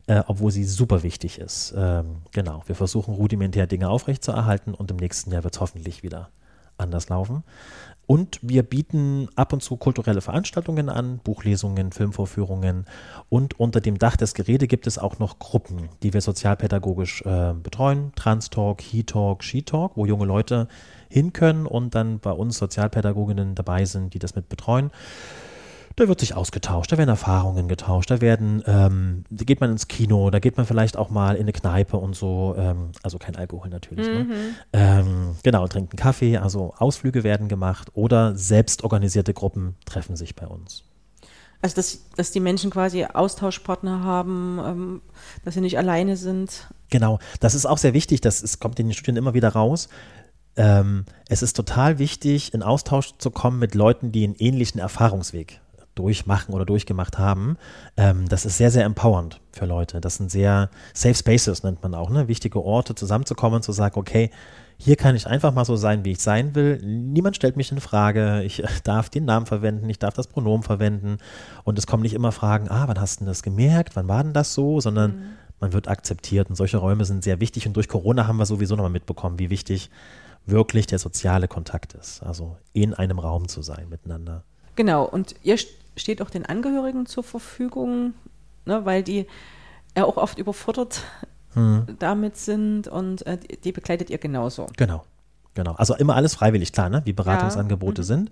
äh, 0.06 0.22
obwohl 0.26 0.50
sie 0.50 0.64
super 0.64 1.02
wichtig 1.02 1.38
ist. 1.38 1.74
Ähm, 1.76 2.22
genau, 2.32 2.62
wir 2.66 2.74
versuchen 2.74 3.14
rudimentär 3.14 3.66
Dinge 3.66 3.88
aufrechtzuerhalten 3.88 4.74
und 4.74 4.90
im 4.90 4.98
nächsten 4.98 5.32
Jahr 5.32 5.44
wird 5.44 5.54
es 5.54 5.60
hoffentlich 5.60 6.02
wieder 6.02 6.28
anders 6.76 7.08
laufen. 7.08 7.44
Und 8.06 8.40
wir 8.42 8.64
bieten 8.64 9.28
ab 9.36 9.52
und 9.52 9.62
zu 9.62 9.76
kulturelle 9.76 10.20
Veranstaltungen 10.20 10.88
an, 10.88 11.20
Buchlesungen, 11.22 11.92
Filmvorführungen. 11.92 12.86
Und 13.28 13.60
unter 13.60 13.80
dem 13.80 13.98
Dach 13.98 14.16
des 14.16 14.34
Gerede 14.34 14.66
gibt 14.66 14.88
es 14.88 14.98
auch 14.98 15.20
noch 15.20 15.38
Gruppen, 15.38 15.90
die 16.02 16.12
wir 16.12 16.20
sozialpädagogisch 16.20 17.22
äh, 17.22 17.54
betreuen. 17.54 18.10
Trans-Talk, 18.16 18.80
He-Talk, 18.80 19.44
She-Talk, 19.44 19.96
wo 19.96 20.06
junge 20.06 20.24
Leute 20.24 20.66
hin 21.10 21.32
können 21.32 21.66
und 21.66 21.94
dann 21.94 22.20
bei 22.20 22.32
uns 22.32 22.56
Sozialpädagoginnen 22.58 23.54
dabei 23.54 23.84
sind, 23.84 24.14
die 24.14 24.18
das 24.18 24.34
mit 24.34 24.48
betreuen. 24.48 24.90
Da 25.96 26.08
wird 26.08 26.20
sich 26.20 26.34
ausgetauscht, 26.34 26.92
da 26.92 26.98
werden 26.98 27.10
Erfahrungen 27.10 27.68
getauscht, 27.68 28.10
da 28.10 28.20
werden, 28.20 28.62
ähm, 28.66 29.24
da 29.28 29.44
geht 29.44 29.60
man 29.60 29.70
ins 29.70 29.88
Kino, 29.88 30.30
da 30.30 30.38
geht 30.38 30.56
man 30.56 30.64
vielleicht 30.64 30.96
auch 30.96 31.10
mal 31.10 31.34
in 31.34 31.42
eine 31.42 31.52
Kneipe 31.52 31.96
und 31.96 32.14
so, 32.14 32.54
ähm, 32.56 32.92
also 33.02 33.18
kein 33.18 33.36
Alkohol 33.36 33.68
natürlich, 33.68 34.06
ne? 34.06 34.24
mhm. 34.24 34.28
ne? 34.30 34.54
ähm, 34.72 35.36
genau, 35.42 35.66
trinkt 35.66 35.92
einen 35.92 35.98
Kaffee, 35.98 36.38
also 36.38 36.72
Ausflüge 36.78 37.24
werden 37.24 37.48
gemacht 37.48 37.90
oder 37.92 38.34
selbstorganisierte 38.36 39.34
Gruppen 39.34 39.74
treffen 39.84 40.16
sich 40.16 40.36
bei 40.36 40.46
uns. 40.46 40.84
Also, 41.62 41.76
dass, 41.76 42.08
dass 42.16 42.30
die 42.30 42.40
Menschen 42.40 42.70
quasi 42.70 43.04
Austauschpartner 43.04 44.02
haben, 44.02 44.60
ähm, 44.64 45.02
dass 45.44 45.54
sie 45.54 45.60
nicht 45.60 45.76
alleine 45.76 46.16
sind. 46.16 46.68
Genau, 46.88 47.18
das 47.40 47.54
ist 47.54 47.66
auch 47.66 47.76
sehr 47.76 47.92
wichtig, 47.92 48.22
das 48.22 48.40
ist, 48.40 48.60
kommt 48.60 48.80
in 48.80 48.86
den 48.86 48.94
Studien 48.94 49.16
immer 49.16 49.34
wieder 49.34 49.50
raus. 49.50 49.88
Ähm, 50.56 51.04
es 51.28 51.42
ist 51.42 51.54
total 51.54 51.98
wichtig, 51.98 52.54
in 52.54 52.62
Austausch 52.62 53.12
zu 53.18 53.30
kommen 53.30 53.58
mit 53.58 53.74
Leuten, 53.74 54.12
die 54.12 54.24
einen 54.24 54.34
ähnlichen 54.36 54.80
Erfahrungsweg 54.80 55.60
durchmachen 55.94 56.54
oder 56.54 56.64
durchgemacht 56.64 57.18
haben. 57.18 57.56
Ähm, 57.96 58.28
das 58.28 58.46
ist 58.46 58.56
sehr, 58.56 58.70
sehr 58.70 58.84
empowernd 58.84 59.40
für 59.52 59.66
Leute. 59.66 60.00
Das 60.00 60.16
sind 60.16 60.30
sehr 60.30 60.70
Safe 60.94 61.14
Spaces, 61.14 61.62
nennt 61.62 61.82
man 61.82 61.94
auch, 61.94 62.10
ne? 62.10 62.28
wichtige 62.28 62.62
Orte, 62.62 62.94
zusammenzukommen 62.94 63.56
und 63.56 63.62
zu 63.62 63.72
sagen, 63.72 63.98
okay, 63.98 64.30
hier 64.78 64.96
kann 64.96 65.14
ich 65.14 65.26
einfach 65.26 65.52
mal 65.52 65.66
so 65.66 65.76
sein, 65.76 66.06
wie 66.06 66.12
ich 66.12 66.20
sein 66.20 66.54
will. 66.54 66.80
Niemand 66.82 67.36
stellt 67.36 67.56
mich 67.56 67.70
in 67.70 67.80
Frage. 67.80 68.42
Ich 68.44 68.62
darf 68.84 69.10
den 69.10 69.26
Namen 69.26 69.46
verwenden, 69.46 69.88
ich 69.90 69.98
darf 69.98 70.14
das 70.14 70.26
Pronomen 70.26 70.62
verwenden. 70.62 71.18
Und 71.64 71.78
es 71.78 71.86
kommen 71.86 72.02
nicht 72.02 72.14
immer 72.14 72.32
Fragen, 72.32 72.70
ah, 72.70 72.84
wann 72.88 72.98
hast 73.00 73.20
du 73.20 73.26
das 73.26 73.42
gemerkt? 73.42 73.94
Wann 73.94 74.08
war 74.08 74.22
denn 74.22 74.32
das 74.32 74.54
so? 74.54 74.80
Sondern 74.80 75.10
mhm. 75.10 75.22
man 75.60 75.72
wird 75.74 75.88
akzeptiert. 75.88 76.48
Und 76.48 76.56
solche 76.56 76.78
Räume 76.78 77.04
sind 77.04 77.24
sehr 77.24 77.40
wichtig. 77.40 77.66
Und 77.66 77.74
durch 77.74 77.88
Corona 77.88 78.26
haben 78.26 78.38
wir 78.38 78.46
sowieso 78.46 78.74
nochmal 78.74 78.90
mitbekommen, 78.90 79.38
wie 79.38 79.50
wichtig 79.50 79.90
wirklich 80.46 80.86
der 80.86 80.98
soziale 80.98 81.48
Kontakt 81.48 81.94
ist. 81.94 82.22
Also 82.22 82.56
in 82.72 82.94
einem 82.94 83.18
Raum 83.18 83.48
zu 83.48 83.62
sein 83.62 83.88
miteinander. 83.88 84.44
Genau. 84.76 85.04
Und 85.04 85.34
ihr 85.42 85.58
steht 85.96 86.22
auch 86.22 86.30
den 86.30 86.46
Angehörigen 86.46 87.06
zur 87.06 87.24
Verfügung, 87.24 88.14
ne, 88.64 88.84
weil 88.84 89.02
die 89.02 89.26
ja 89.96 90.04
auch 90.04 90.16
oft 90.16 90.38
überfordert 90.38 91.02
hm. 91.54 91.96
damit 91.98 92.36
sind 92.36 92.88
und 92.88 93.26
äh, 93.26 93.38
die 93.38 93.72
begleitet 93.72 94.10
ihr 94.10 94.18
genauso. 94.18 94.66
Genau. 94.76 95.04
Genau, 95.54 95.72
also 95.72 95.96
immer 95.96 96.14
alles 96.14 96.36
freiwillig, 96.36 96.72
klar, 96.72 96.88
ne? 96.88 97.02
wie 97.04 97.12
Beratungsangebote 97.12 98.02
ja. 98.02 98.04
mhm. 98.04 98.06
sind. 98.06 98.30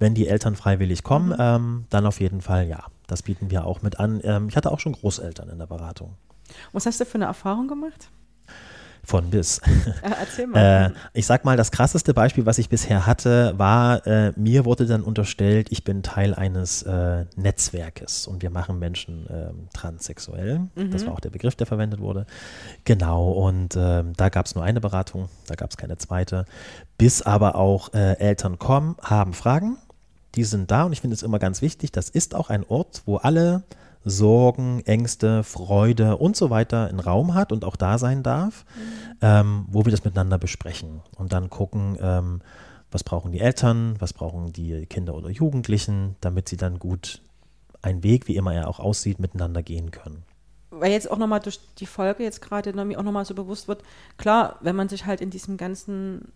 Wenn 0.00 0.14
die 0.14 0.26
Eltern 0.26 0.56
freiwillig 0.56 1.04
kommen, 1.04 1.28
mhm. 1.28 1.36
ähm, 1.38 1.84
dann 1.90 2.06
auf 2.06 2.20
jeden 2.20 2.40
Fall 2.40 2.66
ja. 2.66 2.86
Das 3.06 3.22
bieten 3.22 3.52
wir 3.52 3.64
auch 3.64 3.82
mit 3.82 4.00
an. 4.00 4.20
Ähm, 4.24 4.48
ich 4.48 4.56
hatte 4.56 4.72
auch 4.72 4.80
schon 4.80 4.92
Großeltern 4.92 5.48
in 5.48 5.58
der 5.58 5.66
Beratung. 5.66 6.16
Was 6.72 6.86
hast 6.86 7.00
du 7.00 7.04
für 7.04 7.16
eine 7.16 7.26
Erfahrung 7.26 7.68
gemacht? 7.68 8.10
Von 9.06 9.30
bis. 9.30 9.60
Erzähl 10.02 10.48
mal. 10.48 10.86
äh, 10.86 10.90
ich 11.12 11.26
sag 11.26 11.44
mal, 11.44 11.56
das 11.56 11.70
krasseste 11.70 12.12
Beispiel, 12.12 12.44
was 12.44 12.58
ich 12.58 12.68
bisher 12.68 13.06
hatte, 13.06 13.54
war, 13.56 14.06
äh, 14.06 14.32
mir 14.36 14.64
wurde 14.64 14.86
dann 14.86 15.02
unterstellt, 15.02 15.68
ich 15.70 15.84
bin 15.84 16.02
Teil 16.02 16.34
eines 16.34 16.82
äh, 16.82 17.24
Netzwerkes 17.36 18.26
und 18.26 18.42
wir 18.42 18.50
machen 18.50 18.78
Menschen 18.78 19.26
ähm, 19.30 19.68
transsexuell. 19.72 20.60
Mhm. 20.74 20.90
Das 20.90 21.06
war 21.06 21.12
auch 21.12 21.20
der 21.20 21.30
Begriff, 21.30 21.54
der 21.54 21.66
verwendet 21.66 22.00
wurde. 22.00 22.26
Genau, 22.84 23.30
und 23.30 23.76
ähm, 23.76 24.12
da 24.16 24.28
gab 24.28 24.46
es 24.46 24.54
nur 24.54 24.64
eine 24.64 24.80
Beratung, 24.80 25.28
da 25.46 25.54
gab 25.54 25.70
es 25.70 25.76
keine 25.76 25.96
zweite. 25.98 26.44
Bis 26.98 27.22
aber 27.22 27.54
auch 27.54 27.94
äh, 27.94 28.18
Eltern 28.18 28.58
kommen, 28.58 28.96
haben 29.02 29.34
Fragen, 29.34 29.78
die 30.34 30.44
sind 30.44 30.70
da 30.70 30.84
und 30.84 30.92
ich 30.92 31.00
finde 31.00 31.14
es 31.14 31.22
immer 31.22 31.38
ganz 31.38 31.62
wichtig, 31.62 31.92
das 31.92 32.10
ist 32.10 32.34
auch 32.34 32.50
ein 32.50 32.64
Ort, 32.68 33.02
wo 33.06 33.16
alle 33.16 33.62
Sorgen, 34.08 34.80
Ängste, 34.86 35.42
Freude 35.42 36.16
und 36.16 36.36
so 36.36 36.48
weiter 36.48 36.88
in 36.88 37.00
Raum 37.00 37.34
hat 37.34 37.50
und 37.50 37.64
auch 37.64 37.74
da 37.74 37.98
sein 37.98 38.22
darf, 38.22 38.64
mhm. 38.76 39.18
ähm, 39.20 39.64
wo 39.68 39.84
wir 39.84 39.90
das 39.90 40.04
miteinander 40.04 40.38
besprechen 40.38 41.02
und 41.16 41.32
dann 41.32 41.50
gucken, 41.50 41.98
ähm, 42.00 42.40
was 42.92 43.02
brauchen 43.02 43.32
die 43.32 43.40
Eltern, 43.40 43.96
was 43.98 44.12
brauchen 44.12 44.52
die 44.52 44.86
Kinder 44.86 45.16
oder 45.16 45.28
Jugendlichen, 45.28 46.14
damit 46.20 46.48
sie 46.48 46.56
dann 46.56 46.78
gut 46.78 47.20
einen 47.82 48.04
Weg, 48.04 48.28
wie 48.28 48.36
immer 48.36 48.54
er 48.54 48.68
auch 48.68 48.78
aussieht, 48.78 49.18
miteinander 49.18 49.64
gehen 49.64 49.90
können. 49.90 50.22
Weil 50.70 50.92
jetzt 50.92 51.10
auch 51.10 51.18
nochmal 51.18 51.40
durch 51.40 51.58
die 51.78 51.86
Folge 51.86 52.22
jetzt 52.22 52.40
gerade 52.40 52.72
mir 52.72 52.98
auch 52.98 53.02
nochmal 53.02 53.24
so 53.24 53.34
bewusst 53.34 53.66
wird, 53.66 53.82
klar, 54.18 54.56
wenn 54.60 54.76
man 54.76 54.88
sich 54.88 55.04
halt 55.04 55.20
in 55.20 55.30
diesem 55.30 55.56
ganzen 55.56 56.32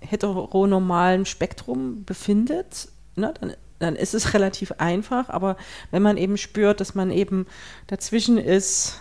heteronormalen 0.00 1.26
Spektrum 1.26 2.04
befindet, 2.04 2.88
ne, 3.16 3.34
dann 3.38 3.52
dann 3.80 3.96
ist 3.96 4.14
es 4.14 4.34
relativ 4.34 4.72
einfach. 4.78 5.28
Aber 5.28 5.56
wenn 5.90 6.02
man 6.02 6.16
eben 6.16 6.36
spürt, 6.36 6.80
dass 6.80 6.94
man 6.94 7.10
eben 7.10 7.46
dazwischen 7.88 8.38
ist, 8.38 9.00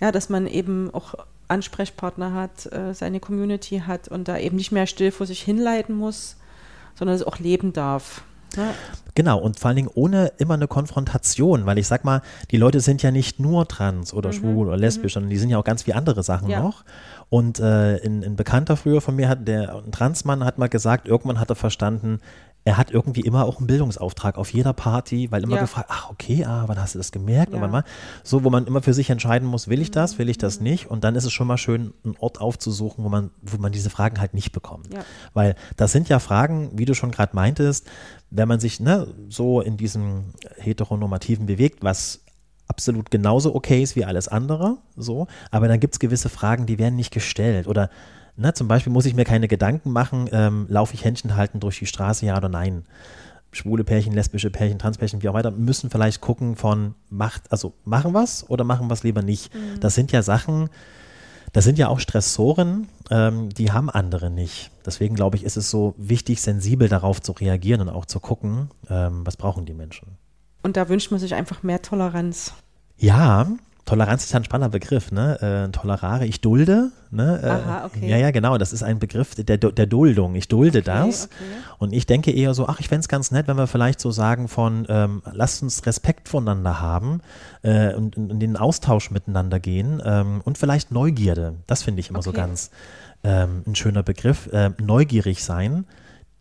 ja, 0.00 0.12
dass 0.12 0.28
man 0.28 0.46
eben 0.46 0.94
auch 0.94 1.14
Ansprechpartner 1.48 2.32
hat, 2.32 2.72
äh, 2.72 2.94
seine 2.94 3.20
Community 3.20 3.82
hat 3.86 4.08
und 4.08 4.28
da 4.28 4.38
eben 4.38 4.56
nicht 4.56 4.72
mehr 4.72 4.86
still 4.86 5.10
vor 5.10 5.26
sich 5.26 5.42
hinleiten 5.42 5.96
muss, 5.96 6.36
sondern 6.96 7.16
es 7.16 7.22
auch 7.22 7.38
leben 7.38 7.72
darf. 7.72 8.22
Ja. 8.56 8.74
Genau, 9.14 9.38
und 9.38 9.58
vor 9.58 9.68
allen 9.68 9.76
Dingen 9.76 9.90
ohne 9.94 10.32
immer 10.38 10.54
eine 10.54 10.68
Konfrontation, 10.68 11.66
weil 11.66 11.78
ich 11.78 11.86
sag 11.86 12.04
mal, 12.04 12.22
die 12.50 12.56
Leute 12.56 12.80
sind 12.80 13.02
ja 13.02 13.10
nicht 13.10 13.40
nur 13.40 13.66
trans 13.66 14.12
oder 14.12 14.30
mhm. 14.30 14.34
schwul 14.34 14.68
oder 14.68 14.76
lesbisch, 14.76 15.12
mhm. 15.12 15.14
sondern 15.14 15.30
die 15.30 15.38
sind 15.38 15.50
ja 15.50 15.58
auch 15.58 15.64
ganz 15.64 15.86
wie 15.86 15.94
andere 15.94 16.22
Sachen 16.22 16.48
ja. 16.48 16.60
noch. 16.60 16.84
Und 17.28 17.58
äh, 17.58 18.00
ein, 18.04 18.22
ein 18.22 18.36
Bekannter 18.36 18.76
früher 18.76 19.00
von 19.00 19.16
mir 19.16 19.28
hat, 19.28 19.48
der 19.48 19.74
ein 19.74 19.92
Transmann 19.92 20.44
hat 20.44 20.58
mal 20.58 20.68
gesagt, 20.68 21.08
irgendwann 21.08 21.40
hat 21.40 21.50
er 21.50 21.56
verstanden, 21.56 22.20
er 22.66 22.76
hat 22.76 22.90
irgendwie 22.90 23.20
immer 23.20 23.44
auch 23.44 23.58
einen 23.58 23.68
Bildungsauftrag 23.68 24.36
auf 24.36 24.52
jeder 24.52 24.72
Party, 24.72 25.30
weil 25.30 25.44
immer 25.44 25.54
ja. 25.54 25.62
gefragt, 25.62 25.86
ach 25.88 26.10
okay, 26.10 26.44
ah, 26.44 26.64
wann 26.66 26.80
hast 26.80 26.96
du 26.96 26.98
das 26.98 27.12
gemerkt? 27.12 27.52
Ja. 27.52 27.62
Und 27.62 27.70
mal, 27.70 27.84
so, 28.24 28.42
wo 28.42 28.50
man 28.50 28.66
immer 28.66 28.82
für 28.82 28.92
sich 28.92 29.08
entscheiden 29.08 29.46
muss, 29.46 29.68
will 29.68 29.80
ich 29.80 29.92
das, 29.92 30.18
will 30.18 30.28
ich 30.28 30.36
das 30.36 30.58
mhm. 30.58 30.64
nicht? 30.64 30.90
Und 30.90 31.04
dann 31.04 31.14
ist 31.14 31.24
es 31.24 31.32
schon 31.32 31.46
mal 31.46 31.58
schön, 31.58 31.94
einen 32.04 32.16
Ort 32.18 32.40
aufzusuchen, 32.40 33.04
wo 33.04 33.08
man, 33.08 33.30
wo 33.40 33.58
man 33.58 33.70
diese 33.70 33.88
Fragen 33.88 34.20
halt 34.20 34.34
nicht 34.34 34.50
bekommt. 34.50 34.92
Ja. 34.92 35.04
Weil 35.32 35.54
das 35.76 35.92
sind 35.92 36.08
ja 36.08 36.18
Fragen, 36.18 36.70
wie 36.74 36.86
du 36.86 36.94
schon 36.94 37.12
gerade 37.12 37.36
meintest, 37.36 37.86
wenn 38.30 38.48
man 38.48 38.58
sich 38.58 38.80
ne, 38.80 39.14
so 39.28 39.60
in 39.60 39.76
diesem 39.76 40.24
heteronormativen 40.56 41.46
bewegt, 41.46 41.84
was 41.84 42.25
absolut 42.68 43.10
genauso 43.10 43.54
okay 43.54 43.82
ist 43.82 43.96
wie 43.96 44.04
alles 44.04 44.28
andere, 44.28 44.78
so, 44.96 45.26
aber 45.50 45.68
dann 45.68 45.80
gibt 45.80 45.94
es 45.94 45.98
gewisse 45.98 46.28
Fragen, 46.28 46.66
die 46.66 46.78
werden 46.78 46.96
nicht 46.96 47.12
gestellt 47.12 47.66
oder 47.66 47.90
na, 48.36 48.52
zum 48.52 48.68
Beispiel 48.68 48.92
muss 48.92 49.06
ich 49.06 49.14
mir 49.14 49.24
keine 49.24 49.48
Gedanken 49.48 49.92
machen, 49.92 50.28
ähm, 50.30 50.66
laufe 50.68 50.94
ich 50.94 51.04
Händchen 51.04 51.36
halten 51.36 51.58
durch 51.58 51.78
die 51.78 51.86
Straße, 51.86 52.26
ja 52.26 52.36
oder 52.36 52.48
nein. 52.48 52.84
Schwule 53.52 53.84
Pärchen, 53.84 54.12
lesbische 54.12 54.50
Pärchen, 54.50 54.78
Transpärchen, 54.78 55.22
wie 55.22 55.28
auch 55.30 55.34
weiter, 55.34 55.50
müssen 55.50 55.88
vielleicht 55.88 56.20
gucken 56.20 56.56
von, 56.56 56.94
macht, 57.08 57.50
also 57.50 57.72
machen 57.84 58.12
was 58.12 58.48
oder 58.50 58.64
machen 58.64 58.90
was 58.90 59.02
lieber 59.02 59.22
nicht. 59.22 59.54
Mhm. 59.54 59.80
Das 59.80 59.94
sind 59.94 60.12
ja 60.12 60.20
Sachen, 60.20 60.68
das 61.54 61.64
sind 61.64 61.78
ja 61.78 61.88
auch 61.88 62.00
Stressoren, 62.00 62.88
ähm, 63.10 63.48
die 63.48 63.72
haben 63.72 63.88
andere 63.88 64.30
nicht. 64.30 64.70
Deswegen 64.84 65.14
glaube 65.14 65.36
ich, 65.36 65.44
ist 65.44 65.56
es 65.56 65.70
so 65.70 65.94
wichtig, 65.96 66.42
sensibel 66.42 66.90
darauf 66.90 67.22
zu 67.22 67.32
reagieren 67.32 67.80
und 67.80 67.88
auch 67.88 68.04
zu 68.04 68.20
gucken, 68.20 68.68
ähm, 68.90 69.24
was 69.24 69.38
brauchen 69.38 69.64
die 69.64 69.72
Menschen. 69.72 70.18
Und 70.66 70.76
da 70.76 70.88
wünscht 70.88 71.12
man 71.12 71.20
sich 71.20 71.32
einfach 71.32 71.62
mehr 71.62 71.80
Toleranz. 71.80 72.52
Ja, 72.98 73.46
Toleranz 73.84 74.24
ist 74.24 74.32
ja 74.32 74.40
ein 74.40 74.44
spannender 74.44 74.72
Begriff, 74.72 75.12
ne? 75.12 75.68
Äh, 75.68 75.70
tolerare, 75.70 76.26
ich 76.26 76.40
dulde. 76.40 76.90
Ne? 77.12 77.40
Äh, 77.40 77.46
Aha, 77.46 77.84
okay. 77.86 78.10
Ja, 78.10 78.16
ja, 78.16 78.32
genau, 78.32 78.58
das 78.58 78.72
ist 78.72 78.82
ein 78.82 78.98
Begriff 78.98 79.36
der, 79.36 79.58
der 79.58 79.86
Duldung. 79.86 80.34
Ich 80.34 80.48
dulde 80.48 80.78
okay, 80.78 80.86
das. 80.86 81.26
Okay. 81.26 81.44
Und 81.78 81.92
ich 81.92 82.06
denke 82.06 82.32
eher 82.32 82.52
so, 82.52 82.66
ach, 82.66 82.80
ich 82.80 82.88
fände 82.88 83.02
es 83.02 83.08
ganz 83.08 83.30
nett, 83.30 83.46
wenn 83.46 83.56
wir 83.56 83.68
vielleicht 83.68 84.00
so 84.00 84.10
sagen 84.10 84.48
von, 84.48 84.86
ähm, 84.88 85.22
lasst 85.30 85.62
uns 85.62 85.86
Respekt 85.86 86.28
voneinander 86.28 86.80
haben 86.80 87.20
äh, 87.62 87.94
und 87.94 88.16
in, 88.16 88.40
den 88.40 88.56
Austausch 88.56 89.12
miteinander 89.12 89.60
gehen 89.60 90.02
ähm, 90.04 90.40
und 90.44 90.58
vielleicht 90.58 90.90
Neugierde. 90.90 91.54
Das 91.68 91.84
finde 91.84 92.00
ich 92.00 92.10
immer 92.10 92.22
so 92.22 92.32
ganz 92.32 92.72
ähm, 93.22 93.62
ein 93.68 93.76
schöner 93.76 94.02
Begriff. 94.02 94.48
Äh, 94.48 94.70
neugierig 94.82 95.44
sein 95.44 95.84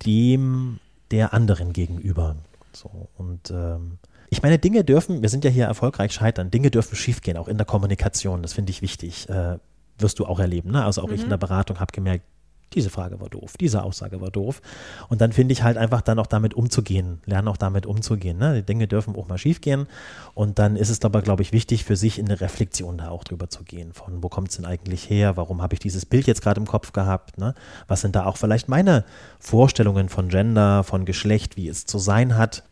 dem 0.03 0.79
der 1.11 1.31
anderen 1.35 1.73
gegenüber. 1.73 2.37
So 2.73 3.07
und 3.17 3.51
ähm, 3.51 3.99
ich 4.35 4.43
meine, 4.43 4.59
Dinge 4.59 4.83
dürfen, 4.83 5.21
wir 5.21 5.29
sind 5.29 5.45
ja 5.45 5.49
hier 5.49 5.65
erfolgreich 5.65 6.11
scheitern, 6.11 6.51
Dinge 6.51 6.69
dürfen 6.69 6.97
schiefgehen, 6.97 7.37
auch 7.37 7.47
in 7.47 7.55
der 7.55 7.65
Kommunikation. 7.65 8.41
Das 8.41 8.51
finde 8.51 8.71
ich 8.71 8.81
wichtig. 8.81 9.29
Äh, 9.29 9.59
wirst 9.97 10.19
du 10.19 10.25
auch 10.25 10.39
erleben. 10.39 10.71
Ne? 10.71 10.83
Also 10.83 11.01
auch 11.01 11.07
mhm. 11.07 11.13
ich 11.13 11.23
in 11.23 11.29
der 11.29 11.37
Beratung 11.37 11.79
habe 11.79 11.93
gemerkt, 11.93 12.25
diese 12.73 12.89
Frage 12.89 13.21
war 13.21 13.29
doof, 13.29 13.53
diese 13.57 13.83
Aussage 13.83 14.19
war 14.19 14.31
doof. 14.31 14.61
Und 15.07 15.21
dann 15.21 15.31
finde 15.31 15.53
ich 15.53 15.63
halt 15.63 15.77
einfach 15.77 16.01
dann 16.01 16.19
auch 16.19 16.27
damit 16.27 16.53
umzugehen, 16.53 17.21
lernen 17.25 17.47
auch 17.47 17.55
damit 17.55 17.85
umzugehen. 17.85 18.37
Ne? 18.37 18.55
Die 18.55 18.63
Dinge 18.63 18.87
dürfen 18.87 19.15
auch 19.15 19.29
mal 19.29 19.37
schief 19.37 19.61
gehen. 19.61 19.87
Und 20.33 20.59
dann 20.59 20.75
ist 20.75 20.89
es 20.89 21.01
aber, 21.05 21.21
glaube 21.21 21.41
ich, 21.41 21.53
wichtig 21.53 21.85
für 21.85 21.95
sich 21.95 22.19
in 22.19 22.25
eine 22.25 22.41
Reflexion 22.41 22.97
da 22.97 23.09
auch 23.11 23.23
drüber 23.23 23.49
zu 23.49 23.63
gehen. 23.63 23.93
Von 23.93 24.21
wo 24.21 24.27
kommt 24.27 24.49
es 24.49 24.57
denn 24.57 24.65
eigentlich 24.65 25.09
her? 25.09 25.37
Warum 25.37 25.61
habe 25.61 25.75
ich 25.75 25.79
dieses 25.79 26.05
Bild 26.05 26.27
jetzt 26.27 26.41
gerade 26.41 26.59
im 26.59 26.67
Kopf 26.67 26.91
gehabt? 26.91 27.37
Ne? 27.37 27.53
Was 27.87 28.01
sind 28.01 28.17
da 28.17 28.25
auch 28.25 28.35
vielleicht 28.35 28.67
meine 28.67 29.05
Vorstellungen 29.39 30.09
von 30.09 30.27
Gender, 30.27 30.83
von 30.83 31.05
Geschlecht, 31.05 31.55
wie 31.55 31.69
es 31.69 31.85
zu 31.85 31.97
sein 31.97 32.35
hat? 32.35 32.63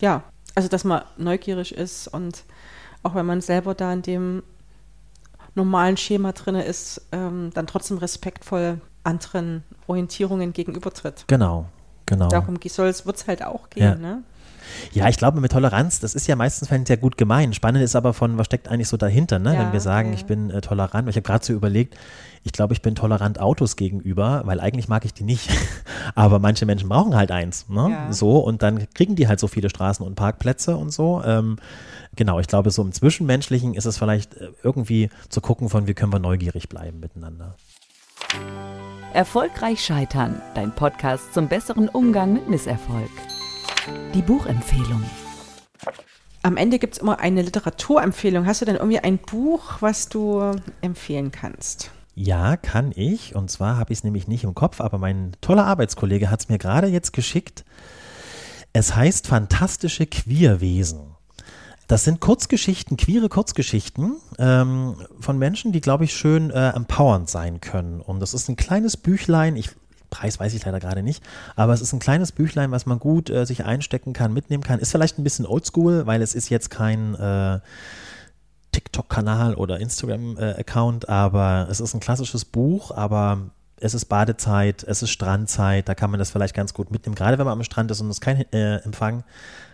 Ja, 0.00 0.24
also 0.54 0.68
dass 0.68 0.84
man 0.84 1.02
neugierig 1.16 1.74
ist 1.74 2.08
und 2.08 2.44
auch 3.02 3.14
wenn 3.14 3.26
man 3.26 3.40
selber 3.40 3.74
da 3.74 3.92
in 3.92 4.02
dem 4.02 4.42
normalen 5.54 5.96
Schema 5.96 6.32
drin 6.32 6.54
ist, 6.54 7.00
ähm, 7.12 7.50
dann 7.54 7.66
trotzdem 7.66 7.98
respektvoll 7.98 8.80
anderen 9.02 9.64
Orientierungen 9.86 10.52
gegenübertritt. 10.52 11.24
Genau, 11.26 11.66
genau. 12.06 12.28
Darum 12.28 12.60
wird 13.06 13.16
es 13.16 13.26
halt 13.26 13.42
auch 13.42 13.70
gehen, 13.70 13.82
Ja. 13.82 13.94
ne? 13.94 14.22
Ja, 14.92 15.08
ich 15.08 15.16
glaube, 15.16 15.40
mit 15.40 15.52
Toleranz, 15.52 16.00
das 16.00 16.14
ist 16.14 16.26
ja 16.26 16.36
meistens 16.36 16.68
sehr 16.86 16.96
gut 16.96 17.16
gemeint. 17.16 17.54
Spannend 17.54 17.82
ist 17.82 17.96
aber 17.96 18.12
von, 18.12 18.38
was 18.38 18.46
steckt 18.46 18.68
eigentlich 18.68 18.88
so 18.88 18.96
dahinter, 18.96 19.38
ne? 19.38 19.54
Ja, 19.54 19.60
wenn 19.60 19.72
wir 19.72 19.80
sagen, 19.80 20.10
ja. 20.10 20.14
ich 20.14 20.26
bin 20.26 20.50
äh, 20.50 20.60
tolerant. 20.60 21.08
Ich 21.08 21.16
habe 21.16 21.22
gerade 21.22 21.44
so 21.44 21.52
überlegt, 21.52 21.96
ich 22.42 22.52
glaube, 22.52 22.72
ich 22.72 22.80
bin 22.80 22.94
tolerant 22.94 23.38
Autos 23.38 23.76
gegenüber, 23.76 24.42
weil 24.46 24.60
eigentlich 24.60 24.88
mag 24.88 25.04
ich 25.04 25.12
die 25.12 25.24
nicht. 25.24 25.50
aber 26.14 26.38
manche 26.38 26.64
Menschen 26.64 26.88
brauchen 26.88 27.14
halt 27.14 27.30
eins. 27.30 27.68
Ne? 27.68 27.90
Ja. 27.90 28.12
So, 28.12 28.38
und 28.38 28.62
dann 28.62 28.86
kriegen 28.94 29.14
die 29.14 29.28
halt 29.28 29.40
so 29.40 29.46
viele 29.46 29.68
Straßen 29.68 30.04
und 30.06 30.14
Parkplätze 30.14 30.76
und 30.76 30.90
so. 30.90 31.22
Ähm, 31.24 31.56
genau, 32.16 32.40
ich 32.40 32.46
glaube, 32.46 32.70
so 32.70 32.82
im 32.82 32.92
Zwischenmenschlichen 32.92 33.74
ist 33.74 33.84
es 33.84 33.98
vielleicht 33.98 34.36
äh, 34.36 34.48
irgendwie 34.62 35.10
zu 35.28 35.40
gucken, 35.40 35.68
von 35.68 35.86
wie 35.86 35.94
können 35.94 36.12
wir 36.12 36.18
neugierig 36.18 36.68
bleiben 36.68 37.00
miteinander. 37.00 37.56
Erfolgreich 39.12 39.84
scheitern, 39.84 40.40
dein 40.54 40.74
Podcast 40.74 41.34
zum 41.34 41.48
besseren 41.48 41.88
Umgang 41.88 42.32
mit 42.32 42.48
Misserfolg. 42.48 43.10
Die 44.14 44.22
Buchempfehlung. 44.22 45.02
Am 46.42 46.56
Ende 46.56 46.78
gibt 46.78 46.94
es 46.94 47.00
immer 47.00 47.20
eine 47.20 47.42
Literaturempfehlung. 47.42 48.46
Hast 48.46 48.60
du 48.60 48.64
denn 48.64 48.76
irgendwie 48.76 48.98
ein 48.98 49.18
Buch, 49.18 49.76
was 49.80 50.08
du 50.08 50.54
empfehlen 50.80 51.30
kannst? 51.30 51.90
Ja, 52.14 52.56
kann 52.56 52.92
ich. 52.94 53.34
Und 53.34 53.50
zwar 53.50 53.76
habe 53.76 53.92
ich 53.92 54.00
es 54.00 54.04
nämlich 54.04 54.28
nicht 54.28 54.44
im 54.44 54.54
Kopf, 54.54 54.80
aber 54.80 54.98
mein 54.98 55.32
toller 55.40 55.66
Arbeitskollege 55.66 56.30
hat 56.30 56.40
es 56.40 56.48
mir 56.48 56.58
gerade 56.58 56.88
jetzt 56.88 57.12
geschickt. 57.12 57.64
Es 58.72 58.94
heißt 58.94 59.26
Fantastische 59.26 60.06
Queerwesen. 60.06 61.16
Das 61.88 62.04
sind 62.04 62.20
Kurzgeschichten, 62.20 62.96
queere 62.96 63.28
Kurzgeschichten 63.28 64.16
ähm, 64.38 64.94
von 65.18 65.38
Menschen, 65.38 65.72
die, 65.72 65.80
glaube 65.80 66.04
ich, 66.04 66.14
schön 66.14 66.50
äh, 66.50 66.68
empowernd 66.68 67.28
sein 67.28 67.60
können. 67.60 68.00
Und 68.00 68.20
das 68.20 68.32
ist 68.32 68.48
ein 68.48 68.54
kleines 68.54 68.96
Büchlein, 68.96 69.56
ich, 69.56 69.70
Preis 70.10 70.38
weiß 70.38 70.54
ich 70.54 70.64
leider 70.64 70.80
gerade 70.80 71.02
nicht, 71.02 71.22
aber 71.56 71.72
es 71.72 71.80
ist 71.80 71.92
ein 71.92 72.00
kleines 72.00 72.32
Büchlein, 72.32 72.70
was 72.70 72.86
man 72.86 72.98
gut 72.98 73.30
äh, 73.30 73.46
sich 73.46 73.64
einstecken 73.64 74.12
kann, 74.12 74.32
mitnehmen 74.32 74.62
kann. 74.62 74.80
Ist 74.80 74.90
vielleicht 74.90 75.18
ein 75.18 75.24
bisschen 75.24 75.46
oldschool, 75.46 76.06
weil 76.06 76.20
es 76.22 76.34
ist 76.34 76.48
jetzt 76.48 76.70
kein 76.70 77.14
äh, 77.14 77.60
TikTok-Kanal 78.72 79.54
oder 79.54 79.80
Instagram-Account, 79.80 81.08
aber 81.08 81.68
es 81.70 81.80
ist 81.80 81.94
ein 81.94 82.00
klassisches 82.00 82.44
Buch, 82.44 82.90
aber 82.90 83.50
es 83.80 83.94
ist 83.94 84.06
Badezeit, 84.06 84.84
es 84.84 85.02
ist 85.02 85.10
Strandzeit, 85.10 85.88
da 85.88 85.94
kann 85.94 86.10
man 86.10 86.18
das 86.18 86.30
vielleicht 86.30 86.54
ganz 86.54 86.74
gut 86.74 86.90
mitnehmen. 86.90 87.14
Gerade 87.14 87.38
wenn 87.38 87.46
man 87.46 87.54
am 87.54 87.64
Strand 87.64 87.90
ist 87.90 88.00
und 88.00 88.10
es 88.10 88.20
kein 88.20 88.40
äh, 88.52 88.76
Empfang, 88.76 89.24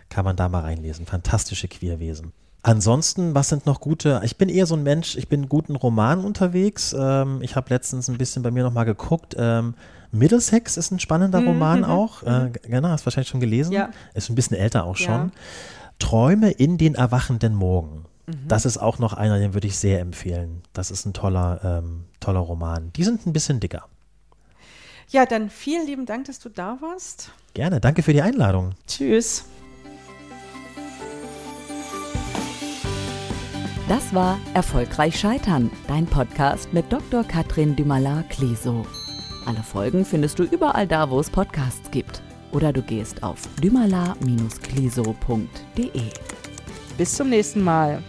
kann 0.09 0.23
man 0.23 0.35
da 0.35 0.47
mal 0.47 0.61
reinlesen. 0.61 1.05
Fantastische 1.05 1.67
Queerwesen. 1.67 2.31
Ansonsten, 2.67 3.33
was 3.33 3.47
sind 3.47 3.65
noch 3.65 3.79
gute? 3.79 4.19
Ich 4.25 4.35
bin 4.37 4.49
eher 4.49 4.65
so 4.65 4.75
ein 4.75 4.83
Mensch, 4.83 5.15
ich 5.15 5.29
bin 5.29 5.43
in 5.43 5.49
guten 5.49 5.77
Romanen 5.77 6.25
unterwegs. 6.25 6.93
Ähm, 6.97 7.39
ich 7.41 7.55
habe 7.55 7.69
letztens 7.73 8.09
ein 8.09 8.17
bisschen 8.17 8.43
bei 8.43 8.51
mir 8.51 8.63
nochmal 8.63 8.83
geguckt. 8.83 9.35
Ähm, 9.37 9.73
Middlesex 10.11 10.75
ist 10.75 10.91
ein 10.91 10.99
spannender 10.99 11.43
Roman 11.45 11.85
auch. 11.85 12.23
Äh, 12.23 12.51
genau, 12.63 12.89
hast 12.89 13.03
du 13.03 13.05
wahrscheinlich 13.05 13.29
schon 13.29 13.39
gelesen. 13.39 13.71
Ja. 13.71 13.89
Ist 14.13 14.29
ein 14.29 14.35
bisschen 14.35 14.57
älter 14.57 14.83
auch 14.83 14.97
Ja. 14.97 15.05
schon. 15.05 15.31
Träume 15.99 16.51
in 16.51 16.77
den 16.77 16.95
erwachenden 16.95 17.55
Morgen. 17.55 18.03
Das 18.49 18.65
ist 18.65 18.77
auch 18.77 18.99
noch 18.99 19.13
einer, 19.13 19.39
den 19.39 19.53
würde 19.53 19.67
ich 19.67 19.77
sehr 19.77 20.01
empfehlen. 20.01 20.61
Das 20.73 20.91
ist 20.91 21.05
ein 21.05 21.13
toller, 21.13 21.61
ähm, 21.63 22.03
toller 22.19 22.41
Roman. 22.41 22.91
Die 22.97 23.05
sind 23.05 23.25
ein 23.25 23.31
bisschen 23.31 23.61
dicker. 23.61 23.85
Ja, 25.09 25.25
dann 25.25 25.49
vielen 25.49 25.85
lieben 25.87 26.05
Dank, 26.05 26.25
dass 26.25 26.39
du 26.39 26.49
da 26.49 26.77
warst. 26.81 27.31
Gerne, 27.53 27.79
danke 27.79 28.03
für 28.03 28.11
die 28.11 28.21
Einladung. 28.21 28.71
Tschüss. 28.85 29.45
Das 33.87 34.13
war 34.13 34.37
Erfolgreich 34.53 35.17
Scheitern, 35.17 35.71
dein 35.87 36.05
Podcast 36.05 36.73
mit 36.73 36.91
Dr. 36.91 37.23
Katrin 37.23 37.73
Dümala-Kleso. 37.73 38.85
Alle 39.45 39.63
Folgen 39.63 40.03
findest 40.03 40.39
du 40.39 40.43
überall 40.43 40.85
da, 40.85 41.09
wo 41.09 41.21
es 41.21 41.29
Podcasts 41.29 41.89
gibt. 41.89 42.21
Oder 42.51 42.73
du 42.73 42.81
gehst 42.81 43.23
auf 43.23 43.47
dümala-kleso.de. 43.63 46.01
Bis 46.97 47.15
zum 47.15 47.29
nächsten 47.29 47.63
Mal. 47.63 48.03